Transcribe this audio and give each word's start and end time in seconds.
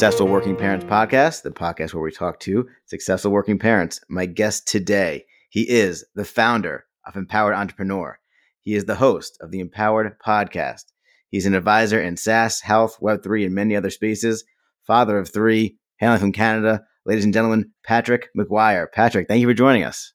Successful 0.00 0.28
Working 0.28 0.56
Parents 0.56 0.86
podcast, 0.86 1.42
the 1.42 1.50
podcast 1.50 1.92
where 1.92 2.02
we 2.02 2.10
talk 2.10 2.40
to 2.40 2.66
successful 2.86 3.32
working 3.32 3.58
parents. 3.58 4.00
My 4.08 4.24
guest 4.24 4.66
today, 4.66 5.26
he 5.50 5.68
is 5.68 6.06
the 6.14 6.24
founder 6.24 6.86
of 7.04 7.16
Empowered 7.16 7.54
Entrepreneur. 7.54 8.18
He 8.62 8.74
is 8.74 8.86
the 8.86 8.94
host 8.94 9.36
of 9.42 9.50
the 9.50 9.60
Empowered 9.60 10.18
podcast. 10.18 10.84
He's 11.28 11.44
an 11.44 11.54
advisor 11.54 12.00
in 12.00 12.16
SaaS, 12.16 12.62
health, 12.62 12.96
Web3, 13.02 13.44
and 13.44 13.54
many 13.54 13.76
other 13.76 13.90
spaces. 13.90 14.42
Father 14.86 15.18
of 15.18 15.30
three, 15.30 15.76
hailing 15.98 16.18
from 16.18 16.32
Canada. 16.32 16.82
Ladies 17.04 17.26
and 17.26 17.34
gentlemen, 17.34 17.72
Patrick 17.84 18.30
McGuire. 18.34 18.90
Patrick, 18.90 19.28
thank 19.28 19.42
you 19.42 19.48
for 19.48 19.52
joining 19.52 19.84
us. 19.84 20.14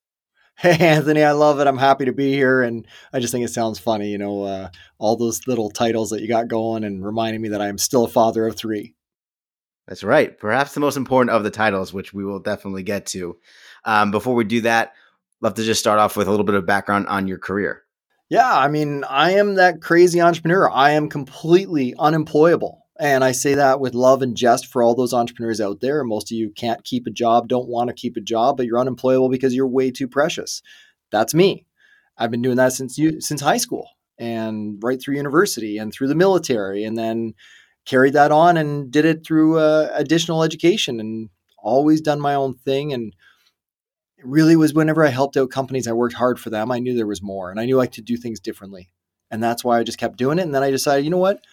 Hey, 0.57 0.77
Anthony, 0.79 1.21
I 1.21 1.33
love 1.33 1.59
it. 1.59 1.67
I'm 1.67 1.77
happy 1.77 2.05
to 2.05 2.11
be 2.11 2.31
here. 2.31 2.63
And 2.63 2.87
I 3.13 3.19
just 3.19 3.31
think 3.31 3.45
it 3.45 3.49
sounds 3.49 3.77
funny, 3.77 4.09
you 4.09 4.17
know, 4.17 4.41
uh, 4.41 4.69
all 4.97 5.15
those 5.15 5.45
little 5.45 5.69
titles 5.69 6.09
that 6.09 6.21
you 6.23 6.27
got 6.27 6.47
going 6.47 6.83
and 6.83 7.05
reminding 7.05 7.43
me 7.43 7.49
that 7.49 7.61
I'm 7.61 7.77
still 7.77 8.05
a 8.05 8.09
father 8.09 8.47
of 8.47 8.55
three. 8.55 8.94
That's 9.87 10.03
right. 10.03 10.37
Perhaps 10.37 10.73
the 10.73 10.79
most 10.79 10.97
important 10.97 11.35
of 11.35 11.43
the 11.43 11.51
titles, 11.51 11.93
which 11.93 12.13
we 12.13 12.25
will 12.25 12.39
definitely 12.39 12.83
get 12.83 13.05
to. 13.07 13.37
Um, 13.83 14.11
before 14.11 14.33
we 14.33 14.43
do 14.43 14.61
that, 14.61 14.93
love 15.41 15.53
to 15.55 15.63
just 15.63 15.79
start 15.79 15.99
off 15.99 16.17
with 16.17 16.27
a 16.27 16.31
little 16.31 16.45
bit 16.45 16.55
of 16.55 16.65
background 16.65 17.07
on 17.07 17.27
your 17.27 17.37
career. 17.37 17.83
Yeah, 18.29 18.51
I 18.51 18.67
mean, 18.67 19.03
I 19.03 19.31
am 19.31 19.55
that 19.55 19.81
crazy 19.81 20.19
entrepreneur. 20.19 20.69
I 20.71 20.91
am 20.91 21.09
completely 21.09 21.93
unemployable. 21.99 22.85
And 22.97 23.23
I 23.23 23.33
say 23.33 23.55
that 23.55 23.79
with 23.79 23.93
love 23.93 24.21
and 24.21 24.37
jest 24.37 24.67
for 24.67 24.81
all 24.81 24.95
those 24.95 25.13
entrepreneurs 25.13 25.59
out 25.59 25.81
there. 25.81 26.03
Most 26.03 26.31
of 26.31 26.37
you 26.37 26.49
can't 26.49 26.83
keep 26.83 27.05
a 27.05 27.11
job, 27.11 27.47
don't 27.47 27.67
want 27.67 27.89
to 27.89 27.93
keep 27.93 28.15
a 28.15 28.21
job, 28.21 28.57
but 28.57 28.65
you're 28.65 28.79
unemployable 28.79 29.29
because 29.29 29.53
you're 29.53 29.67
way 29.67 29.91
too 29.91 30.07
precious. 30.07 30.61
That's 31.11 31.33
me. 31.33 31.67
I've 32.17 32.31
been 32.31 32.41
doing 32.41 32.55
that 32.55 32.71
since 32.71 32.97
you 32.97 33.19
since 33.19 33.41
high 33.41 33.57
school 33.57 33.89
and 34.17 34.81
right 34.81 35.01
through 35.01 35.17
university 35.17 35.77
and 35.77 35.93
through 35.93 36.07
the 36.07 36.15
military, 36.15 36.85
and 36.85 36.97
then 36.97 37.33
carried 37.85 38.13
that 38.13 38.31
on 38.31 38.57
and 38.57 38.91
did 38.91 39.05
it 39.05 39.25
through 39.25 39.59
uh, 39.59 39.89
additional 39.93 40.43
education 40.43 40.99
and 40.99 41.29
always 41.57 42.01
done 42.01 42.19
my 42.19 42.35
own 42.35 42.55
thing. 42.55 42.93
And 42.93 43.13
really 44.23 44.55
was 44.55 44.73
whenever 44.73 45.05
I 45.05 45.09
helped 45.09 45.37
out 45.37 45.51
companies, 45.51 45.87
I 45.87 45.93
worked 45.93 46.15
hard 46.15 46.39
for 46.39 46.49
them. 46.49 46.71
I 46.71 46.79
knew 46.79 46.95
there 46.95 47.07
was 47.07 47.21
more, 47.21 47.51
and 47.51 47.59
I 47.59 47.65
knew 47.65 47.79
I 47.79 47.87
could 47.87 48.05
do 48.05 48.17
things 48.17 48.39
differently, 48.39 48.89
and 49.31 49.41
that's 49.41 49.63
why 49.63 49.79
I 49.79 49.83
just 49.83 49.97
kept 49.97 50.17
doing 50.17 50.39
it. 50.39 50.43
And 50.43 50.53
then 50.53 50.63
I 50.63 50.71
decided, 50.71 51.05
you 51.05 51.11
know 51.11 51.17
what? 51.17 51.43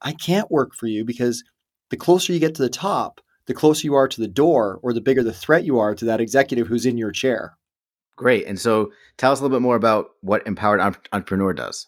I 0.00 0.12
can't 0.12 0.50
work 0.50 0.74
for 0.74 0.86
you 0.86 1.04
because 1.04 1.44
the 1.90 1.96
closer 1.96 2.32
you 2.32 2.38
get 2.38 2.54
to 2.56 2.62
the 2.62 2.68
top, 2.68 3.20
the 3.46 3.54
closer 3.54 3.86
you 3.86 3.94
are 3.94 4.08
to 4.08 4.20
the 4.20 4.28
door 4.28 4.80
or 4.82 4.92
the 4.92 5.00
bigger 5.00 5.22
the 5.22 5.32
threat 5.32 5.64
you 5.64 5.78
are 5.78 5.94
to 5.94 6.04
that 6.06 6.20
executive 6.20 6.66
who's 6.66 6.86
in 6.86 6.98
your 6.98 7.12
chair. 7.12 7.56
Great. 8.16 8.46
And 8.46 8.58
so 8.58 8.92
tell 9.16 9.32
us 9.32 9.40
a 9.40 9.42
little 9.42 9.56
bit 9.56 9.62
more 9.62 9.76
about 9.76 10.10
what 10.20 10.46
Empowered 10.46 10.80
Entrepreneur 11.12 11.52
does. 11.52 11.86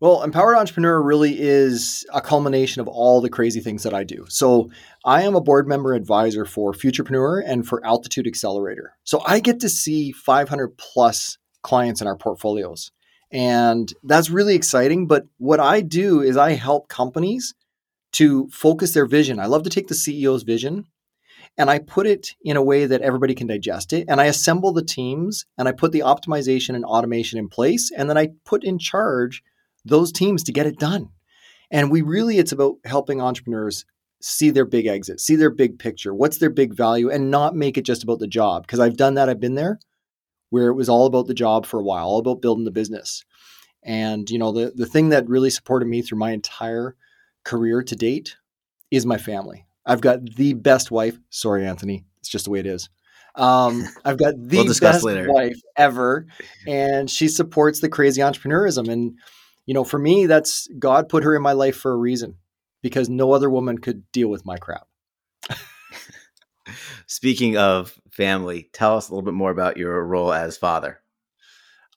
Well, 0.00 0.22
Empowered 0.22 0.56
Entrepreneur 0.56 1.02
really 1.02 1.40
is 1.40 2.06
a 2.14 2.20
culmination 2.20 2.80
of 2.80 2.86
all 2.86 3.20
the 3.20 3.28
crazy 3.28 3.58
things 3.58 3.82
that 3.82 3.92
I 3.92 4.04
do. 4.04 4.26
So, 4.28 4.70
I 5.04 5.22
am 5.22 5.34
a 5.34 5.40
board 5.40 5.66
member 5.66 5.92
advisor 5.92 6.44
for 6.44 6.72
Futurpreneur 6.72 7.42
and 7.44 7.66
for 7.66 7.84
Altitude 7.84 8.28
Accelerator. 8.28 8.94
So, 9.02 9.22
I 9.26 9.40
get 9.40 9.58
to 9.60 9.68
see 9.68 10.12
500 10.12 10.78
plus 10.78 11.36
clients 11.62 12.00
in 12.00 12.06
our 12.06 12.16
portfolios. 12.16 12.92
And 13.32 13.92
that's 14.04 14.30
really 14.30 14.54
exciting. 14.54 15.08
But 15.08 15.26
what 15.38 15.58
I 15.58 15.80
do 15.80 16.22
is 16.22 16.36
I 16.36 16.52
help 16.52 16.88
companies 16.88 17.54
to 18.12 18.48
focus 18.50 18.94
their 18.94 19.06
vision. 19.06 19.40
I 19.40 19.46
love 19.46 19.64
to 19.64 19.70
take 19.70 19.88
the 19.88 19.94
CEO's 19.94 20.44
vision 20.44 20.86
and 21.58 21.68
I 21.68 21.80
put 21.80 22.06
it 22.06 22.34
in 22.42 22.56
a 22.56 22.62
way 22.62 22.86
that 22.86 23.02
everybody 23.02 23.34
can 23.34 23.48
digest 23.48 23.92
it. 23.92 24.06
And 24.08 24.20
I 24.20 24.26
assemble 24.26 24.72
the 24.72 24.84
teams 24.84 25.44
and 25.58 25.68
I 25.68 25.72
put 25.72 25.92
the 25.92 26.00
optimization 26.00 26.74
and 26.74 26.84
automation 26.84 27.38
in 27.38 27.48
place. 27.48 27.90
And 27.94 28.08
then 28.08 28.16
I 28.16 28.28
put 28.44 28.64
in 28.64 28.78
charge 28.78 29.42
those 29.88 30.12
teams 30.12 30.42
to 30.44 30.52
get 30.52 30.66
it 30.66 30.78
done. 30.78 31.10
And 31.70 31.90
we 31.90 32.02
really, 32.02 32.38
it's 32.38 32.52
about 32.52 32.76
helping 32.84 33.20
entrepreneurs 33.20 33.84
see 34.20 34.50
their 34.50 34.64
big 34.64 34.86
exit, 34.86 35.20
see 35.20 35.36
their 35.36 35.50
big 35.50 35.78
picture, 35.78 36.14
what's 36.14 36.38
their 36.38 36.50
big 36.50 36.74
value, 36.74 37.10
and 37.10 37.30
not 37.30 37.54
make 37.54 37.76
it 37.76 37.84
just 37.84 38.02
about 38.02 38.18
the 38.18 38.26
job. 38.26 38.62
Because 38.66 38.80
I've 38.80 38.96
done 38.96 39.14
that, 39.14 39.28
I've 39.28 39.40
been 39.40 39.54
there 39.54 39.78
where 40.50 40.68
it 40.68 40.74
was 40.74 40.88
all 40.88 41.06
about 41.06 41.26
the 41.26 41.34
job 41.34 41.66
for 41.66 41.78
a 41.78 41.84
while, 41.84 42.06
all 42.06 42.18
about 42.18 42.40
building 42.42 42.64
the 42.64 42.70
business. 42.70 43.24
And 43.82 44.28
you 44.28 44.38
know, 44.38 44.52
the 44.52 44.72
the 44.74 44.86
thing 44.86 45.10
that 45.10 45.28
really 45.28 45.50
supported 45.50 45.86
me 45.86 46.02
through 46.02 46.18
my 46.18 46.32
entire 46.32 46.96
career 47.44 47.82
to 47.82 47.96
date 47.96 48.36
is 48.90 49.06
my 49.06 49.18
family. 49.18 49.66
I've 49.86 50.00
got 50.00 50.24
the 50.24 50.54
best 50.54 50.90
wife. 50.90 51.18
Sorry, 51.30 51.66
Anthony, 51.66 52.04
it's 52.18 52.28
just 52.28 52.44
the 52.44 52.50
way 52.50 52.60
it 52.60 52.66
is. 52.66 52.88
Um, 53.34 53.84
I've 54.04 54.18
got 54.18 54.34
the 54.36 54.58
we'll 54.58 54.80
best 54.80 55.04
later. 55.04 55.30
wife 55.30 55.58
ever, 55.76 56.26
and 56.66 57.08
she 57.08 57.28
supports 57.28 57.80
the 57.80 57.88
crazy 57.88 58.20
entrepreneurism. 58.20 58.88
And 58.88 59.16
you 59.68 59.74
know, 59.74 59.84
for 59.84 59.98
me, 59.98 60.24
that's 60.24 60.66
God 60.78 61.10
put 61.10 61.24
her 61.24 61.36
in 61.36 61.42
my 61.42 61.52
life 61.52 61.76
for 61.76 61.92
a 61.92 61.96
reason, 61.96 62.36
because 62.80 63.10
no 63.10 63.32
other 63.32 63.50
woman 63.50 63.76
could 63.76 64.10
deal 64.12 64.28
with 64.28 64.46
my 64.46 64.56
crap. 64.56 64.88
Speaking 67.06 67.58
of 67.58 67.92
family, 68.10 68.70
tell 68.72 68.96
us 68.96 69.10
a 69.10 69.12
little 69.12 69.26
bit 69.26 69.34
more 69.34 69.50
about 69.50 69.76
your 69.76 70.02
role 70.06 70.32
as 70.32 70.56
father. 70.56 71.00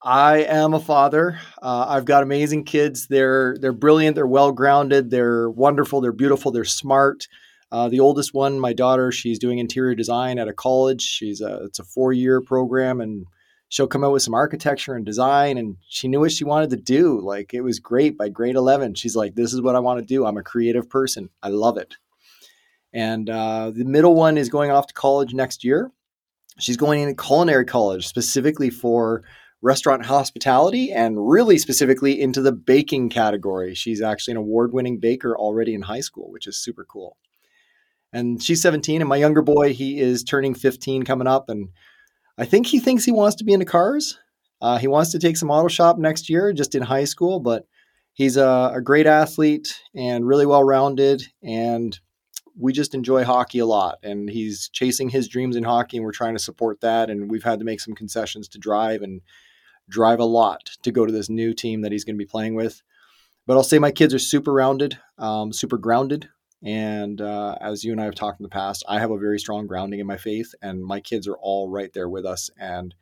I 0.04 0.40
am 0.40 0.74
a 0.74 0.82
father. 0.82 1.40
Uh, 1.62 1.86
I've 1.88 2.04
got 2.04 2.24
amazing 2.24 2.66
kids. 2.66 3.08
They're 3.08 3.56
they're 3.58 3.72
brilliant. 3.72 4.16
They're 4.16 4.28
well 4.28 4.52
grounded. 4.52 5.10
They're 5.10 5.50
wonderful. 5.50 6.02
They're 6.02 6.12
beautiful. 6.12 6.52
They're 6.52 6.66
smart. 6.66 7.30
Uh, 7.72 7.88
the 7.88 8.02
oldest 8.02 8.34
one, 8.34 8.60
my 8.60 8.74
daughter, 8.74 9.14
she's 9.14 9.40
doing 9.40 9.60
interior 9.60 9.96
design 9.96 10.40
at 10.40 10.50
a 10.50 10.54
college. 10.54 11.04
She's 11.04 11.40
a 11.40 11.64
it's 11.64 11.80
a 11.80 11.86
four 11.86 12.12
year 12.12 12.42
program, 12.42 13.00
and 13.00 13.28
she'll 13.72 13.88
come 13.88 14.04
out 14.04 14.12
with 14.12 14.22
some 14.22 14.34
architecture 14.34 14.96
and 14.96 15.06
design. 15.06 15.58
And 15.58 15.78
she 15.88 16.10
knew 16.10 16.20
what 16.20 16.34
she 16.34 16.44
wanted 16.44 16.70
to 16.72 16.76
do. 16.76 17.20
Like 17.22 17.54
it 17.54 17.62
was 17.62 17.80
great 17.80 18.18
by 18.18 18.30
grade 18.30 18.56
eleven. 18.56 18.94
She's 18.94 19.16
like, 19.16 19.34
"This 19.34 19.54
is 19.54 19.62
what 19.62 19.76
I 19.76 19.80
want 19.80 20.00
to 20.00 20.06
do. 20.06 20.26
I'm 20.26 20.38
a 20.38 20.44
creative 20.44 20.90
person. 20.90 21.30
I 21.42 21.50
love 21.50 21.78
it." 21.78 21.96
And 22.94 23.30
uh, 23.30 23.72
the 23.72 23.86
middle 23.86 24.14
one 24.14 24.38
is 24.38 24.50
going 24.50 24.70
off 24.70 24.88
to 24.88 24.94
college 24.94 25.34
next 25.34 25.64
year. 25.64 25.92
She's 26.60 26.78
going 26.78 27.02
into 27.02 27.16
culinary 27.16 27.66
college 27.66 28.06
specifically 28.08 28.70
for 28.70 29.24
restaurant 29.62 30.06
hospitality 30.06 30.92
and 30.92 31.30
really 31.30 31.58
specifically 31.58 32.20
into 32.20 32.42
the 32.42 32.52
baking 32.52 33.10
category. 33.10 33.74
She's 33.74 34.02
actually 34.02 34.34
an 34.34 34.38
award 34.38 34.74
winning 34.74 35.00
baker 35.00 35.38
already 35.38 35.74
in 35.74 35.84
high 35.84 36.02
school, 36.02 36.30
which 36.30 36.48
is 36.48 36.58
super 36.58 36.84
cool. 36.84 37.16
And 38.12 38.44
she's 38.44 38.62
17, 38.62 39.02
and 39.02 39.08
my 39.08 39.16
younger 39.16 39.42
boy, 39.42 39.74
he 39.74 40.02
is 40.02 40.26
turning 40.26 40.54
15 40.54 41.04
coming 41.04 41.28
up. 41.28 41.48
And 41.48 41.70
I 42.38 42.46
think 42.46 42.68
he 42.68 42.80
thinks 42.80 43.06
he 43.06 43.12
wants 43.12 43.36
to 43.38 43.44
be 43.44 43.54
into 43.54 43.66
cars. 43.66 44.18
Uh, 44.62 44.78
he 44.78 44.88
wants 44.88 45.12
to 45.12 45.20
take 45.20 45.38
some 45.38 45.50
auto 45.50 45.68
shop 45.68 45.98
next 45.98 46.30
year, 46.30 46.54
just 46.54 46.76
in 46.76 46.84
high 46.84 47.06
school, 47.06 47.40
but 47.40 47.66
he's 48.14 48.38
a, 48.38 48.72
a 48.76 48.82
great 48.82 49.08
athlete 49.08 49.82
and 49.96 50.28
really 50.28 50.46
well 50.46 50.64
rounded. 50.64 51.24
And 51.44 52.00
we 52.58 52.74
just 52.74 52.94
enjoy 52.94 53.24
hockey 53.24 53.60
a 53.60 53.66
lot 53.66 53.98
and 54.04 54.30
he's 54.30 54.70
chasing 54.70 55.10
his 55.10 55.28
dreams 55.28 55.56
in 55.56 55.64
hockey 55.64 55.98
and 55.98 56.06
we're 56.06 56.12
trying 56.12 56.36
to 56.36 56.40
support 56.40 56.82
that 56.82 57.10
and 57.10 57.30
we've 57.30 57.44
had 57.44 57.60
to 57.60 57.66
make 57.66 57.80
some 57.80 57.96
concessions 57.96 58.48
to 58.50 58.60
drive 58.60 59.02
and 59.02 59.22
drive 59.90 60.20
a 60.20 60.26
lot 60.26 60.72
to 60.84 60.92
go 60.92 61.06
to 61.06 61.12
this 61.12 61.30
new 61.30 61.54
team 61.54 61.82
that 61.82 61.92
he's 61.92 62.04
going 62.04 62.16
to 62.16 62.24
be 62.24 62.26
playing 62.26 62.56
with 62.56 62.82
but 63.48 63.56
i'll 63.56 63.64
say 63.64 63.80
my 63.80 63.92
kids 63.92 64.14
are 64.14 64.20
super 64.20 64.54
rounded 64.54 64.98
um, 65.18 65.52
super 65.52 65.78
grounded 65.78 66.30
and 66.64 67.22
uh, 67.22 67.56
as 67.60 67.84
you 67.84 67.92
and 67.92 68.02
i 68.02 68.06
have 68.06 68.16
talked 68.16 68.40
in 68.40 68.44
the 68.44 68.50
past 68.50 68.84
i 68.88 69.00
have 69.00 69.12
a 69.12 69.18
very 69.18 69.40
strong 69.40 69.68
grounding 69.68 70.00
in 70.00 70.08
my 70.08 70.18
faith 70.18 70.54
and 70.62 70.84
my 70.84 71.00
kids 71.00 71.28
are 71.28 71.38
all 71.42 71.70
right 71.70 71.94
there 71.94 72.10
with 72.10 72.26
us 72.26 72.50
and 72.60 72.94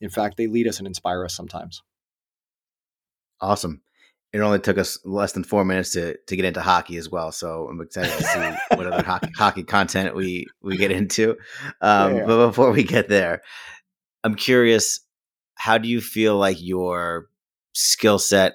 in 0.00 0.10
fact 0.10 0.36
they 0.36 0.46
lead 0.46 0.68
us 0.68 0.78
and 0.78 0.86
inspire 0.86 1.24
us 1.24 1.34
sometimes 1.34 1.82
awesome 3.40 3.80
it 4.36 4.40
only 4.40 4.58
took 4.58 4.76
us 4.76 4.98
less 5.04 5.32
than 5.32 5.44
four 5.44 5.64
minutes 5.64 5.92
to, 5.92 6.16
to 6.26 6.36
get 6.36 6.44
into 6.44 6.60
hockey 6.60 6.98
as 6.98 7.08
well. 7.08 7.32
So 7.32 7.68
I'm 7.70 7.80
excited 7.80 8.12
to 8.18 8.24
see 8.24 8.76
what 8.76 8.86
other 8.86 9.02
hockey, 9.06 9.30
hockey 9.34 9.62
content 9.62 10.14
we, 10.14 10.46
we 10.62 10.76
get 10.76 10.90
into. 10.90 11.36
Um, 11.80 12.16
yeah. 12.16 12.24
But 12.26 12.48
before 12.48 12.70
we 12.70 12.82
get 12.82 13.08
there, 13.08 13.42
I'm 14.24 14.34
curious, 14.34 15.00
how 15.54 15.78
do 15.78 15.88
you 15.88 16.02
feel 16.02 16.36
like 16.36 16.58
your 16.60 17.28
skill 17.72 18.18
set 18.18 18.54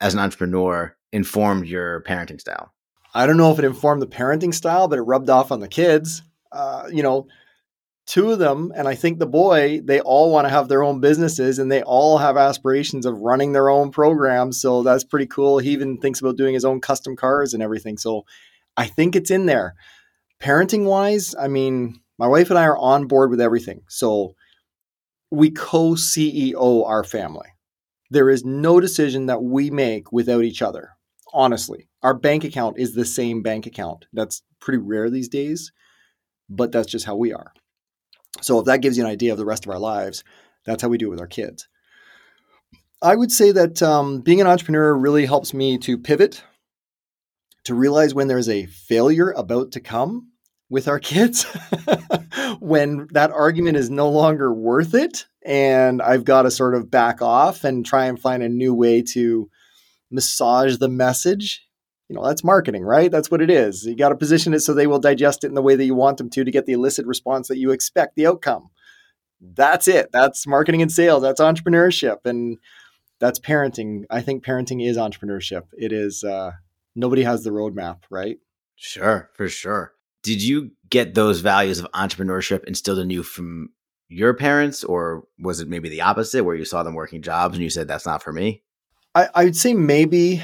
as 0.00 0.14
an 0.14 0.20
entrepreneur 0.20 0.96
informed 1.12 1.68
your 1.68 2.02
parenting 2.02 2.40
style? 2.40 2.72
I 3.14 3.26
don't 3.26 3.36
know 3.36 3.52
if 3.52 3.58
it 3.58 3.64
informed 3.64 4.02
the 4.02 4.06
parenting 4.06 4.54
style, 4.54 4.88
but 4.88 4.98
it 4.98 5.02
rubbed 5.02 5.30
off 5.30 5.52
on 5.52 5.60
the 5.60 5.68
kids. 5.68 6.22
Uh, 6.50 6.84
you 6.90 7.02
know, 7.02 7.26
two 8.06 8.32
of 8.32 8.38
them, 8.38 8.72
and 8.74 8.88
I 8.88 8.94
think 8.94 9.18
the 9.18 9.26
boy, 9.26 9.80
they 9.82 10.00
all 10.00 10.30
want 10.30 10.46
to 10.46 10.50
have 10.52 10.68
their 10.68 10.82
own 10.82 11.00
businesses 11.00 11.58
and 11.58 11.70
they 11.70 11.82
all 11.82 12.18
have 12.18 12.36
aspirations 12.36 13.06
of 13.06 13.20
running 13.20 13.52
their 13.52 13.68
own 13.68 13.90
programs. 13.90 14.60
So 14.60 14.82
that's 14.82 15.04
pretty 15.04 15.26
cool. 15.26 15.58
He 15.58 15.70
even 15.70 15.98
thinks 15.98 16.20
about 16.20 16.36
doing 16.36 16.54
his 16.54 16.64
own 16.64 16.80
custom 16.80 17.16
cars 17.16 17.54
and 17.54 17.62
everything. 17.62 17.98
So 17.98 18.24
I 18.76 18.86
think 18.86 19.14
it's 19.14 19.30
in 19.30 19.46
there. 19.46 19.74
Parenting 20.40 20.84
wise, 20.84 21.34
I 21.38 21.48
mean, 21.48 22.00
my 22.18 22.26
wife 22.26 22.50
and 22.50 22.58
I 22.58 22.64
are 22.64 22.78
on 22.78 23.06
board 23.06 23.30
with 23.30 23.40
everything. 23.40 23.82
So 23.88 24.34
we 25.30 25.50
co 25.50 25.92
CEO 25.92 26.86
our 26.86 27.04
family. 27.04 27.48
There 28.10 28.28
is 28.28 28.44
no 28.44 28.80
decision 28.80 29.26
that 29.26 29.42
we 29.42 29.70
make 29.70 30.12
without 30.12 30.44
each 30.44 30.60
other. 30.60 30.90
Honestly, 31.32 31.88
our 32.02 32.14
bank 32.14 32.44
account 32.44 32.78
is 32.78 32.94
the 32.94 33.04
same 33.04 33.42
bank 33.42 33.66
account. 33.66 34.06
That's 34.12 34.42
pretty 34.60 34.78
rare 34.78 35.08
these 35.08 35.28
days, 35.28 35.72
but 36.48 36.72
that's 36.72 36.90
just 36.90 37.06
how 37.06 37.16
we 37.16 37.32
are. 37.32 37.52
So 38.40 38.58
if 38.58 38.66
that 38.66 38.80
gives 38.80 38.96
you 38.96 39.04
an 39.04 39.10
idea 39.10 39.32
of 39.32 39.38
the 39.38 39.44
rest 39.44 39.64
of 39.64 39.70
our 39.70 39.78
lives, 39.78 40.24
that's 40.64 40.82
how 40.82 40.88
we 40.88 40.98
do 40.98 41.06
it 41.06 41.10
with 41.10 41.20
our 41.20 41.26
kids. 41.26 41.68
I 43.02 43.16
would 43.16 43.32
say 43.32 43.50
that 43.50 43.82
um, 43.82 44.20
being 44.20 44.40
an 44.40 44.46
entrepreneur 44.46 44.96
really 44.96 45.26
helps 45.26 45.52
me 45.52 45.76
to 45.78 45.98
pivot, 45.98 46.44
to 47.64 47.74
realize 47.74 48.14
when 48.14 48.28
there's 48.28 48.48
a 48.48 48.66
failure 48.66 49.30
about 49.30 49.72
to 49.72 49.80
come 49.80 50.30
with 50.70 50.86
our 50.86 50.98
kids, 51.00 51.44
when 52.60 53.08
that 53.12 53.32
argument 53.32 53.76
is 53.76 53.90
no 53.90 54.08
longer 54.08 54.52
worth 54.52 54.94
it, 54.94 55.26
and 55.44 56.00
I've 56.00 56.24
got 56.24 56.42
to 56.42 56.50
sort 56.50 56.74
of 56.74 56.90
back 56.90 57.20
off 57.20 57.64
and 57.64 57.84
try 57.84 58.06
and 58.06 58.18
find 58.18 58.42
a 58.42 58.48
new 58.48 58.72
way 58.72 59.02
to 59.12 59.50
massage 60.12 60.76
the 60.76 60.88
message. 60.88 61.66
You 62.08 62.16
know, 62.16 62.26
that's 62.26 62.44
marketing, 62.44 62.84
right? 62.84 63.10
That's 63.10 63.30
what 63.30 63.40
it 63.40 63.50
is. 63.50 63.86
You 63.86 63.96
got 63.96 64.10
to 64.10 64.14
position 64.14 64.52
it 64.52 64.60
so 64.60 64.74
they 64.74 64.86
will 64.86 64.98
digest 64.98 65.44
it 65.44 65.48
in 65.48 65.54
the 65.54 65.62
way 65.62 65.76
that 65.76 65.84
you 65.84 65.94
want 65.94 66.18
them 66.18 66.28
to 66.30 66.44
to 66.44 66.50
get 66.50 66.66
the 66.66 66.74
illicit 66.74 67.06
response 67.06 67.48
that 67.48 67.56
you 67.56 67.70
expect, 67.70 68.16
the 68.16 68.26
outcome. 68.26 68.68
That's 69.40 69.88
it. 69.88 70.10
That's 70.12 70.46
marketing 70.46 70.82
and 70.82 70.92
sales. 70.92 71.22
That's 71.22 71.40
entrepreneurship. 71.40 72.18
And 72.26 72.58
that's 73.18 73.38
parenting. 73.38 74.04
I 74.10 74.20
think 74.20 74.44
parenting 74.44 74.86
is 74.86 74.98
entrepreneurship. 74.98 75.62
It 75.72 75.92
is, 75.92 76.22
uh, 76.22 76.52
nobody 76.94 77.22
has 77.22 77.44
the 77.44 77.50
roadmap, 77.50 78.00
right? 78.10 78.38
Sure, 78.76 79.30
for 79.34 79.48
sure. 79.48 79.94
Did 80.22 80.42
you 80.42 80.72
get 80.90 81.14
those 81.14 81.40
values 81.40 81.78
of 81.78 81.90
entrepreneurship 81.92 82.64
instilled 82.64 82.98
in 82.98 83.10
you 83.10 83.22
from 83.22 83.70
your 84.08 84.34
parents, 84.34 84.84
or 84.84 85.24
was 85.38 85.60
it 85.60 85.68
maybe 85.68 85.88
the 85.88 86.02
opposite, 86.02 86.44
where 86.44 86.56
you 86.56 86.64
saw 86.64 86.82
them 86.82 86.94
working 86.94 87.22
jobs 87.22 87.54
and 87.54 87.62
you 87.62 87.70
said 87.70 87.88
that's 87.88 88.06
not 88.06 88.22
for 88.22 88.32
me? 88.32 88.62
I, 89.14 89.28
I 89.34 89.44
would 89.44 89.56
say 89.56 89.74
maybe 89.74 90.42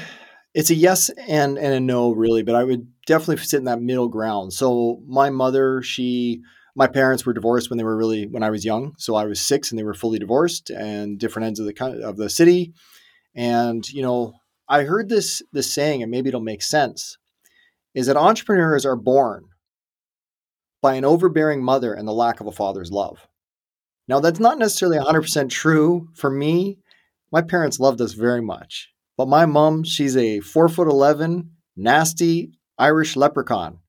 it's 0.53 0.69
a 0.69 0.75
yes 0.75 1.09
and 1.27 1.57
and 1.57 1.73
a 1.73 1.79
no, 1.79 2.11
really, 2.11 2.43
but 2.43 2.55
I 2.55 2.63
would 2.63 2.87
definitely 3.05 3.37
sit 3.37 3.57
in 3.57 3.65
that 3.65 3.81
middle 3.81 4.07
ground. 4.07 4.53
So 4.53 5.01
my 5.07 5.29
mother, 5.29 5.81
she, 5.81 6.41
my 6.75 6.87
parents 6.87 7.25
were 7.25 7.33
divorced 7.33 7.69
when 7.69 7.77
they 7.77 7.83
were 7.83 7.97
really 7.97 8.27
when 8.27 8.43
I 8.43 8.49
was 8.49 8.65
young. 8.65 8.93
So 8.97 9.15
I 9.15 9.25
was 9.25 9.41
six, 9.41 9.71
and 9.71 9.79
they 9.79 9.83
were 9.83 9.93
fully 9.93 10.19
divorced, 10.19 10.69
and 10.69 11.19
different 11.19 11.47
ends 11.47 11.59
of 11.59 11.65
the 11.67 12.01
of 12.03 12.17
the 12.17 12.29
city. 12.29 12.73
And 13.35 13.87
you 13.89 14.01
know, 14.01 14.33
I 14.67 14.83
heard 14.83 15.09
this 15.09 15.41
this 15.51 15.73
saying, 15.73 16.03
and 16.03 16.11
maybe 16.11 16.29
it'll 16.29 16.41
make 16.41 16.61
sense, 16.61 17.17
is 17.95 18.07
that 18.07 18.17
entrepreneurs 18.17 18.85
are 18.85 18.95
born 18.95 19.45
by 20.81 20.95
an 20.95 21.05
overbearing 21.05 21.63
mother 21.63 21.93
and 21.93 22.07
the 22.07 22.13
lack 22.13 22.39
of 22.39 22.47
a 22.47 22.51
father's 22.51 22.91
love. 22.91 23.27
Now, 24.07 24.19
that's 24.19 24.39
not 24.39 24.57
necessarily 24.57 24.97
100% 24.97 25.49
true 25.49 26.07
for 26.15 26.29
me. 26.31 26.79
My 27.31 27.41
parents 27.41 27.79
loved 27.79 28.01
us 28.01 28.13
very 28.13 28.41
much. 28.41 28.89
But 29.17 29.27
my 29.27 29.45
mom, 29.45 29.83
she's 29.83 30.15
a 30.15 30.39
four 30.39 30.69
foot 30.69 30.87
11, 30.87 31.51
nasty 31.75 32.51
Irish 32.77 33.15
leprechaun. 33.15 33.79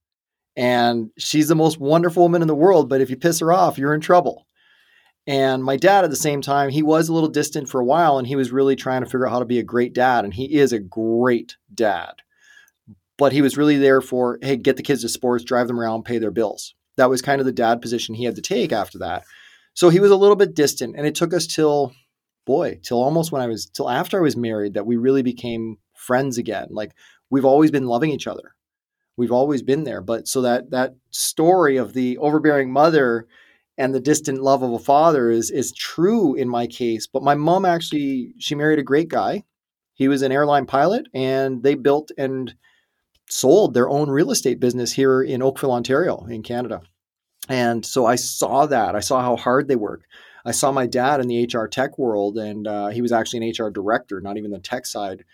And 0.56 1.10
she's 1.18 1.48
the 1.48 1.54
most 1.54 1.78
wonderful 1.78 2.24
woman 2.24 2.42
in 2.42 2.48
the 2.48 2.54
world. 2.54 2.88
But 2.88 3.00
if 3.00 3.10
you 3.10 3.16
piss 3.16 3.38
her 3.38 3.52
off, 3.52 3.78
you're 3.78 3.94
in 3.94 4.00
trouble. 4.00 4.46
And 5.26 5.62
my 5.62 5.76
dad, 5.76 6.04
at 6.04 6.10
the 6.10 6.16
same 6.16 6.42
time, 6.42 6.70
he 6.70 6.82
was 6.82 7.08
a 7.08 7.12
little 7.12 7.28
distant 7.28 7.68
for 7.68 7.80
a 7.80 7.84
while 7.84 8.18
and 8.18 8.26
he 8.26 8.36
was 8.36 8.50
really 8.50 8.74
trying 8.74 9.02
to 9.02 9.06
figure 9.06 9.26
out 9.26 9.32
how 9.32 9.38
to 9.38 9.44
be 9.44 9.58
a 9.60 9.64
great 9.64 9.92
dad. 9.92 10.24
And 10.24 10.34
he 10.34 10.58
is 10.58 10.72
a 10.72 10.80
great 10.80 11.56
dad. 11.72 12.14
But 13.16 13.32
he 13.32 13.42
was 13.42 13.56
really 13.56 13.76
there 13.76 14.00
for, 14.00 14.38
hey, 14.42 14.56
get 14.56 14.76
the 14.76 14.82
kids 14.82 15.02
to 15.02 15.08
sports, 15.08 15.44
drive 15.44 15.68
them 15.68 15.78
around, 15.78 16.04
pay 16.04 16.18
their 16.18 16.30
bills. 16.30 16.74
That 16.96 17.10
was 17.10 17.22
kind 17.22 17.40
of 17.40 17.46
the 17.46 17.52
dad 17.52 17.80
position 17.80 18.14
he 18.14 18.24
had 18.24 18.36
to 18.36 18.42
take 18.42 18.72
after 18.72 18.98
that. 18.98 19.24
So 19.74 19.88
he 19.90 20.00
was 20.00 20.10
a 20.10 20.16
little 20.16 20.36
bit 20.36 20.54
distant, 20.54 20.96
and 20.96 21.06
it 21.06 21.14
took 21.14 21.32
us 21.32 21.46
till, 21.46 21.92
boy, 22.46 22.80
till 22.82 23.02
almost 23.02 23.32
when 23.32 23.42
I 23.42 23.46
was, 23.46 23.66
till 23.66 23.88
after 23.88 24.18
I 24.18 24.22
was 24.22 24.36
married 24.36 24.74
that 24.74 24.86
we 24.86 24.96
really 24.96 25.22
became 25.22 25.78
friends 25.94 26.38
again. 26.38 26.68
Like 26.70 26.92
we've 27.30 27.44
always 27.44 27.70
been 27.70 27.86
loving 27.86 28.10
each 28.10 28.26
other. 28.26 28.54
We've 29.16 29.32
always 29.32 29.62
been 29.62 29.84
there. 29.84 30.00
But 30.00 30.26
so 30.26 30.42
that 30.42 30.70
that 30.70 30.94
story 31.10 31.76
of 31.76 31.92
the 31.92 32.16
overbearing 32.18 32.72
mother 32.72 33.26
and 33.76 33.94
the 33.94 34.00
distant 34.00 34.42
love 34.42 34.62
of 34.62 34.72
a 34.72 34.78
father 34.78 35.30
is 35.30 35.50
is 35.50 35.72
true 35.72 36.34
in 36.34 36.48
my 36.48 36.66
case. 36.66 37.06
But 37.06 37.22
my 37.22 37.34
mom 37.34 37.64
actually 37.64 38.34
she 38.38 38.54
married 38.54 38.78
a 38.78 38.84
great 38.84 39.08
guy. 39.08 39.44
He 39.94 40.08
was 40.08 40.22
an 40.22 40.32
airline 40.32 40.64
pilot, 40.64 41.06
and 41.12 41.62
they 41.62 41.74
built 41.74 42.10
and 42.16 42.54
sold 43.28 43.74
their 43.74 43.88
own 43.88 44.08
real 44.08 44.30
estate 44.30 44.58
business 44.58 44.92
here 44.92 45.22
in 45.22 45.42
Oakville, 45.42 45.72
Ontario, 45.72 46.24
in 46.30 46.42
Canada. 46.42 46.80
And 47.48 47.84
so 47.84 48.06
I 48.06 48.16
saw 48.16 48.66
that. 48.66 48.94
I 48.94 49.00
saw 49.00 49.20
how 49.20 49.36
hard 49.36 49.68
they 49.68 49.76
work. 49.76 50.04
I 50.44 50.52
saw 50.52 50.72
my 50.72 50.86
dad 50.86 51.20
in 51.20 51.28
the 51.28 51.44
HR 51.44 51.66
tech 51.66 51.98
world, 51.98 52.38
and 52.38 52.66
uh, 52.66 52.88
he 52.88 53.02
was 53.02 53.12
actually 53.12 53.46
an 53.46 53.52
HR 53.56 53.70
director, 53.70 54.20
not 54.20 54.36
even 54.36 54.50
the 54.50 54.58
tech 54.58 54.86
side. 54.86 55.24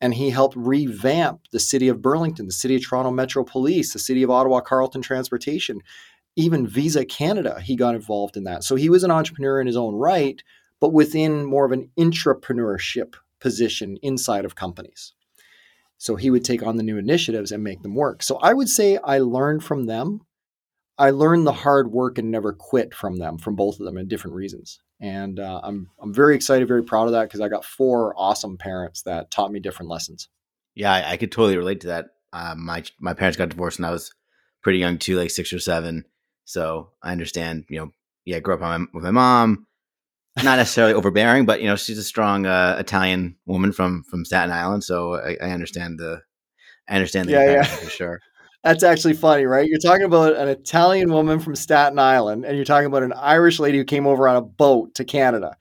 And 0.00 0.14
he 0.14 0.30
helped 0.30 0.56
revamp 0.56 1.42
the 1.50 1.58
city 1.58 1.88
of 1.88 2.00
Burlington, 2.02 2.46
the 2.46 2.52
city 2.52 2.76
of 2.76 2.84
Toronto 2.84 3.10
Metro 3.10 3.42
Police, 3.42 3.92
the 3.92 3.98
city 3.98 4.22
of 4.22 4.30
Ottawa 4.30 4.60
Carleton 4.60 5.02
Transportation, 5.02 5.80
even 6.36 6.68
Visa 6.68 7.04
Canada. 7.04 7.60
He 7.60 7.74
got 7.74 7.96
involved 7.96 8.36
in 8.36 8.44
that. 8.44 8.62
So 8.62 8.76
he 8.76 8.88
was 8.88 9.02
an 9.02 9.10
entrepreneur 9.10 9.60
in 9.60 9.66
his 9.66 9.76
own 9.76 9.94
right, 9.94 10.40
but 10.80 10.92
within 10.92 11.44
more 11.44 11.64
of 11.64 11.72
an 11.72 11.90
intrapreneurship 11.98 13.14
position 13.40 13.98
inside 14.02 14.44
of 14.44 14.54
companies. 14.54 15.14
So 15.96 16.14
he 16.14 16.30
would 16.30 16.44
take 16.44 16.62
on 16.62 16.76
the 16.76 16.84
new 16.84 16.96
initiatives 16.96 17.50
and 17.50 17.64
make 17.64 17.82
them 17.82 17.96
work. 17.96 18.22
So 18.22 18.36
I 18.36 18.54
would 18.54 18.68
say 18.68 18.98
I 18.98 19.18
learned 19.18 19.64
from 19.64 19.86
them 19.86 20.20
I 20.98 21.10
learned 21.10 21.46
the 21.46 21.52
hard 21.52 21.92
work 21.92 22.18
and 22.18 22.30
never 22.30 22.52
quit 22.52 22.92
from 22.92 23.18
them, 23.18 23.38
from 23.38 23.54
both 23.54 23.78
of 23.78 23.86
them, 23.86 23.96
in 23.96 24.08
different 24.08 24.34
reasons. 24.34 24.80
And 25.00 25.38
uh, 25.38 25.60
I'm 25.62 25.88
I'm 26.00 26.12
very 26.12 26.34
excited, 26.34 26.66
very 26.66 26.82
proud 26.82 27.06
of 27.06 27.12
that 27.12 27.24
because 27.24 27.40
I 27.40 27.48
got 27.48 27.64
four 27.64 28.14
awesome 28.16 28.58
parents 28.58 29.02
that 29.02 29.30
taught 29.30 29.52
me 29.52 29.60
different 29.60 29.90
lessons. 29.90 30.28
Yeah, 30.74 30.92
I, 30.92 31.12
I 31.12 31.16
could 31.16 31.30
totally 31.30 31.56
relate 31.56 31.80
to 31.82 31.88
that. 31.88 32.06
Uh, 32.32 32.54
my 32.56 32.82
my 33.00 33.14
parents 33.14 33.36
got 33.36 33.48
divorced 33.48 33.78
when 33.78 33.88
I 33.88 33.92
was 33.92 34.12
pretty 34.62 34.80
young 34.80 34.98
too, 34.98 35.16
like 35.16 35.30
six 35.30 35.52
or 35.52 35.60
seven. 35.60 36.04
So 36.44 36.90
I 37.02 37.12
understand. 37.12 37.66
You 37.68 37.78
know, 37.78 37.90
yeah, 38.24 38.38
I 38.38 38.40
grew 38.40 38.54
up 38.54 38.60
my, 38.60 38.78
with 38.92 39.04
my 39.04 39.12
mom. 39.12 39.66
Not 40.42 40.56
necessarily 40.56 40.94
overbearing, 40.94 41.46
but 41.46 41.60
you 41.60 41.66
know, 41.66 41.76
she's 41.76 41.98
a 41.98 42.04
strong 42.04 42.46
uh, 42.46 42.76
Italian 42.78 43.36
woman 43.46 43.72
from 43.72 44.02
from 44.04 44.24
Staten 44.24 44.52
Island. 44.52 44.82
So 44.82 45.14
I, 45.14 45.36
I 45.40 45.50
understand 45.50 45.98
the 45.98 46.22
I 46.88 46.94
understand 46.94 47.28
the 47.28 47.32
yeah, 47.32 47.52
yeah. 47.52 47.62
for 47.62 47.90
sure. 47.90 48.20
That's 48.68 48.84
actually 48.84 49.14
funny, 49.14 49.46
right? 49.46 49.66
You're 49.66 49.78
talking 49.78 50.04
about 50.04 50.36
an 50.36 50.46
Italian 50.46 51.10
woman 51.10 51.40
from 51.40 51.56
Staten 51.56 51.98
Island, 51.98 52.44
and 52.44 52.54
you're 52.54 52.66
talking 52.66 52.84
about 52.84 53.02
an 53.02 53.14
Irish 53.14 53.58
lady 53.58 53.78
who 53.78 53.84
came 53.84 54.06
over 54.06 54.28
on 54.28 54.36
a 54.36 54.42
boat 54.42 54.94
to 54.96 55.06
Canada. 55.06 55.56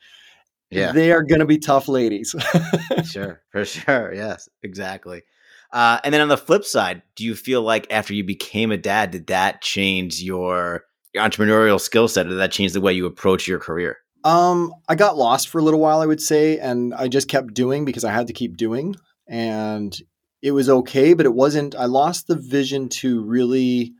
Yeah. 0.70 0.92
They 0.92 1.14
are 1.14 1.24
going 1.24 1.40
to 1.40 1.46
be 1.46 1.58
tough 1.58 1.88
ladies. 1.88 2.36
sure, 3.10 3.42
for 3.50 3.64
sure. 3.64 4.14
Yes, 4.14 4.50
exactly. 4.62 5.24
Uh, 5.72 6.00
and 6.04 6.14
then 6.14 6.20
on 6.20 6.28
the 6.28 6.36
flip 6.36 6.66
side, 6.66 7.02
do 7.16 7.24
you 7.24 7.34
feel 7.34 7.62
like 7.62 7.88
after 7.90 8.14
you 8.14 8.26
became 8.26 8.74
a 8.74 8.78
dad, 8.78 9.12
did 9.12 9.28
that 9.28 9.62
change 9.62 10.22
your, 10.22 10.84
your 11.14 11.24
entrepreneurial 11.24 11.80
skill 11.80 12.10
set? 12.10 12.26
Or 12.26 12.32
did 12.32 12.40
that 12.40 12.52
change 12.52 12.74
the 12.74 12.82
way 12.82 12.92
you 12.92 13.06
approach 13.06 13.48
your 13.48 13.60
career? 13.60 14.00
Um, 14.26 14.74
I 14.90 14.96
got 14.96 15.16
lost 15.16 15.48
for 15.48 15.60
a 15.60 15.64
little 15.64 15.80
while, 15.80 16.02
I 16.02 16.06
would 16.06 16.22
say, 16.22 16.60
and 16.60 16.94
I 16.94 17.08
just 17.08 17.30
kept 17.30 17.54
doing 17.54 17.86
because 17.86 18.04
I 18.04 18.12
had 18.12 18.28
to 18.28 18.34
keep 18.34 18.58
doing. 18.58 18.98
And 19.30 19.98
it 20.42 20.52
was 20.52 20.70
okay, 20.70 21.14
but 21.14 21.26
it 21.26 21.34
wasn't. 21.34 21.76
I 21.76 21.86
lost 21.86 22.28
the 22.28 22.36
vision 22.36 22.90
to 22.90 23.24
really 23.24 23.94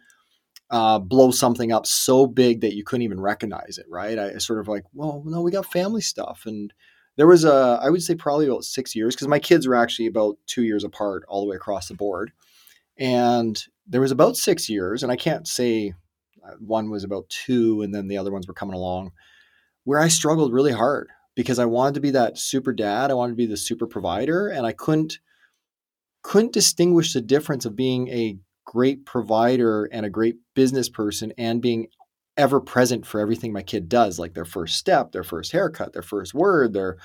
uh, 0.70 1.00
blow 1.00 1.32
something 1.32 1.72
up 1.72 1.86
so 1.86 2.28
big 2.28 2.62
that 2.62 2.76
you 2.76 2.84
couldn't 2.84 3.04
even 3.04 3.20
recognize 3.20 3.78
it. 3.78 3.86
Right? 3.90 4.18
I 4.18 4.38
sort 4.38 4.60
of 4.60 4.68
like, 4.68 4.84
well, 4.94 5.24
no, 5.26 5.42
we 5.42 5.52
got 5.52 5.66
family 5.66 6.02
stuff, 6.02 6.44
and 6.46 6.74
there 7.16 7.28
was 7.28 7.44
a, 7.44 7.80
I 7.82 7.90
would 7.90 8.04
say 8.04 8.16
probably 8.16 8.48
about 8.48 8.64
six 8.64 8.96
years 8.96 9.16
because 9.16 9.28
my 9.28 9.40
kids 9.40 9.68
were 9.68 9.76
actually 9.76 10.08
about 10.08 10.38
two 10.46 10.64
years 10.64 10.84
apart 10.84 11.24
all 11.28 11.42
the 11.42 11.50
way 11.50 11.56
across 11.56 11.88
the 11.88 11.96
board, 11.96 12.32
and 12.98 13.62
there 13.88 14.02
was 14.02 14.12
about 14.12 14.38
six 14.38 14.70
years, 14.70 15.04
and 15.04 15.12
I 15.12 15.16
can't 15.16 15.48
say 15.48 15.94
uh, 16.46 16.54
one 16.60 16.90
was 16.90 17.04
about 17.04 17.30
two, 17.30 17.82
and 17.82 17.94
then 17.94 18.08
the 18.08 18.18
other 18.18 18.32
ones 18.32 18.48
were 18.48 18.54
coming 18.54 18.76
along, 18.76 19.12
where 19.86 20.00
I 20.00 20.08
struggled 20.08 20.54
really 20.54 20.74
hard 20.74 21.10
because 21.36 21.60
I 21.60 21.66
wanted 21.66 21.96
to 21.96 22.02
be 22.02 22.12
that 22.12 22.38
super 22.38 22.74
dad, 22.74 23.10
I 23.10 23.16
wanted 23.16 23.34
to 23.34 23.38
be 23.38 23.46
the 23.46 23.58
super 23.58 23.88
provider, 23.88 24.50
and 24.50 24.66
I 24.66 24.72
couldn't 24.74 25.20
couldn't 26.28 26.52
distinguish 26.52 27.14
the 27.14 27.22
difference 27.22 27.64
of 27.64 27.74
being 27.74 28.10
a 28.10 28.38
great 28.66 29.06
provider 29.06 29.86
and 29.86 30.06
a 30.06 30.10
great 30.10 30.36
business 30.56 30.90
person 30.90 31.32
and 31.38 31.62
being 31.62 31.88
ever 32.36 32.60
present 32.60 33.06
for 33.06 33.22
everything 33.22 33.54
my 33.54 33.62
kid 33.62 33.88
does, 33.88 34.20
like 34.20 34.34
their 34.34 34.44
first 34.44 34.76
step, 34.76 35.14
their 35.14 35.24
first 35.24 35.54
haircut, 35.54 35.94
their 35.94 36.02
first 36.02 36.34
word, 36.34 36.74
their 36.74 36.98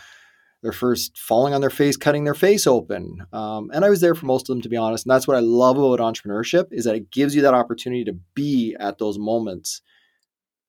their 0.65 0.73
first 0.73 1.17
falling 1.17 1.55
on 1.55 1.61
their 1.61 1.71
face, 1.71 1.97
cutting 1.97 2.25
their 2.25 2.35
face 2.35 2.67
open. 2.67 3.25
Um, 3.33 3.71
and 3.73 3.85
I 3.85 3.91
was 3.91 4.01
there 4.01 4.17
for 4.17 4.27
most 4.27 4.51
of 4.51 4.57
them, 4.57 4.63
to 4.63 4.69
be 4.69 4.77
honest. 4.77 5.07
And 5.07 5.15
that's 5.15 5.29
what 5.29 5.37
I 5.37 5.41
love 5.41 5.79
about 5.79 6.01
entrepreneurship 6.01 6.67
is 6.73 6.85
that 6.85 6.97
it 6.97 7.13
gives 7.13 7.37
you 7.37 7.43
that 7.43 7.55
opportunity 7.55 8.05
to 8.05 8.19
be 8.35 8.77
at 8.81 8.99
those 8.99 9.21
moments. 9.21 9.83